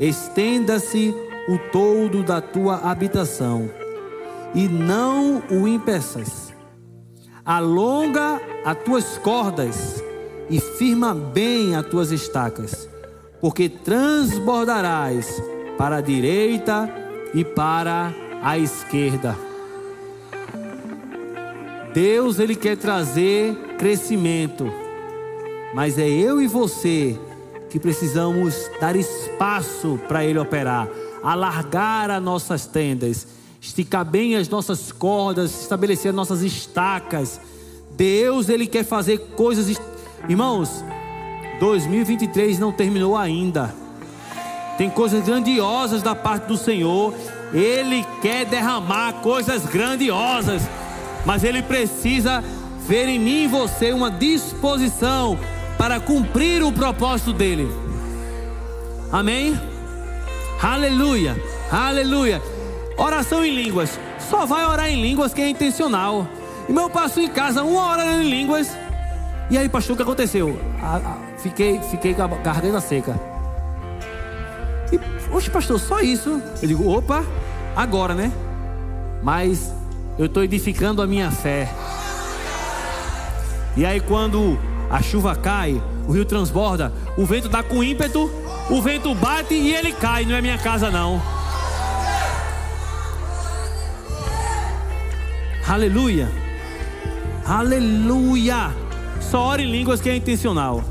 [0.00, 1.14] estenda-se
[1.48, 3.70] o todo da tua habitação,
[4.54, 6.52] e não o impeças.
[7.44, 10.02] Alonga as tuas cordas
[10.50, 12.88] e firma bem as tuas estacas,
[13.40, 15.40] porque transbordarás
[15.78, 16.92] para a direita
[17.32, 18.12] e para
[18.42, 19.45] a esquerda.
[21.96, 24.70] Deus ele quer trazer crescimento,
[25.72, 27.18] mas é eu e você
[27.70, 30.90] que precisamos dar espaço para ele operar,
[31.22, 33.26] alargar as nossas tendas,
[33.62, 37.40] esticar bem as nossas cordas, estabelecer as nossas estacas.
[37.92, 39.80] Deus ele quer fazer coisas,
[40.28, 40.84] irmãos.
[41.60, 43.74] 2023 não terminou ainda.
[44.76, 47.14] Tem coisas grandiosas da parte do Senhor.
[47.54, 50.60] Ele quer derramar coisas grandiosas
[51.26, 52.42] mas ele precisa
[52.86, 55.36] ver em mim e você uma disposição
[55.76, 57.68] para cumprir o propósito dele.
[59.12, 59.60] Amém?
[60.62, 61.36] Aleluia,
[61.70, 62.40] aleluia.
[62.96, 63.98] Oração em línguas.
[64.30, 66.26] Só vai orar em línguas quem é intencional.
[66.68, 68.70] E meu passo em casa uma hora em línguas.
[69.50, 70.58] E aí, pastor, o que aconteceu?
[70.80, 73.20] Ah, ah, fiquei, fiquei com a garganta seca.
[74.92, 74.98] E,
[75.32, 76.40] oxe, pastor, só isso?
[76.62, 77.24] Eu digo, opa,
[77.76, 78.32] agora, né?
[79.22, 79.72] Mas
[80.18, 81.72] eu estou edificando a minha fé.
[83.76, 84.58] E aí, quando
[84.90, 88.30] a chuva cai, o rio transborda, o vento dá com ímpeto,
[88.70, 90.24] o vento bate e ele cai.
[90.24, 91.20] Não é minha casa, não.
[95.68, 96.28] Aleluia.
[97.44, 98.74] Aleluia.
[99.20, 100.82] Só ore em línguas quem é intencional.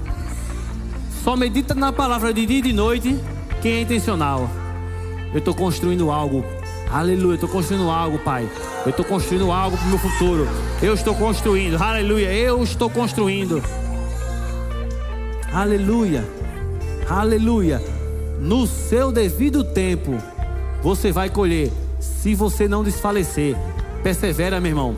[1.24, 3.20] Só medita na palavra de dia e de noite
[3.62, 4.50] quem é intencional.
[5.34, 6.46] Eu estou construindo algo
[6.92, 8.48] Aleluia, estou construindo algo, Pai.
[8.86, 10.48] Eu estou construindo algo para o meu futuro.
[10.82, 13.62] Eu estou construindo, aleluia, eu estou construindo.
[15.52, 16.24] Aleluia,
[17.10, 17.82] aleluia.
[18.40, 20.18] No seu devido tempo,
[20.84, 23.56] você vai colher, se você não desfalecer.
[24.04, 24.96] Persevera, meu irmão.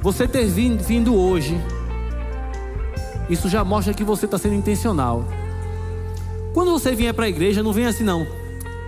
[0.00, 1.60] Você ter vindo hoje,
[3.28, 5.24] isso já mostra que você está sendo intencional.
[6.54, 8.42] Quando você vier para a igreja, não vem assim não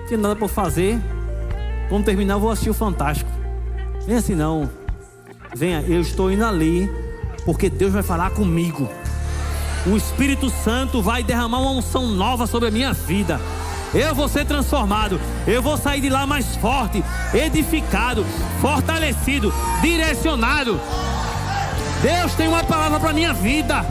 [0.06, 1.00] tinha nada para fazer.
[1.88, 3.30] Quando terminar, eu vou assistir o Fantástico.
[4.06, 4.70] Vem assim não.
[5.54, 6.90] Venha, eu estou indo ali
[7.44, 8.88] porque Deus vai falar comigo.
[9.86, 13.40] O Espírito Santo vai derramar uma unção nova sobre a minha vida.
[13.92, 15.20] Eu vou ser transformado.
[15.46, 18.24] Eu vou sair de lá mais forte, edificado,
[18.60, 20.80] fortalecido, direcionado.
[22.02, 23.84] Deus tem uma palavra para minha vida.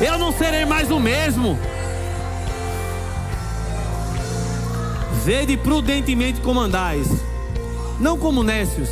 [0.00, 1.58] Eu não serei mais o mesmo.
[5.24, 7.08] Vede prudentemente como andais,
[8.00, 8.88] não como nécios,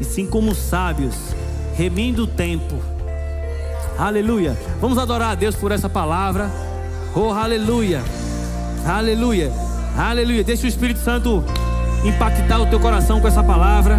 [0.00, 1.14] e sim como sábios,
[1.74, 2.74] remindo o tempo.
[3.98, 4.56] Aleluia.
[4.80, 6.50] Vamos adorar a Deus por essa palavra.
[7.14, 8.02] Oh, aleluia.
[8.86, 9.50] Aleluia.
[9.96, 10.44] Aleluia.
[10.44, 11.42] Deixa o Espírito Santo
[12.04, 13.98] impactar o teu coração com essa palavra.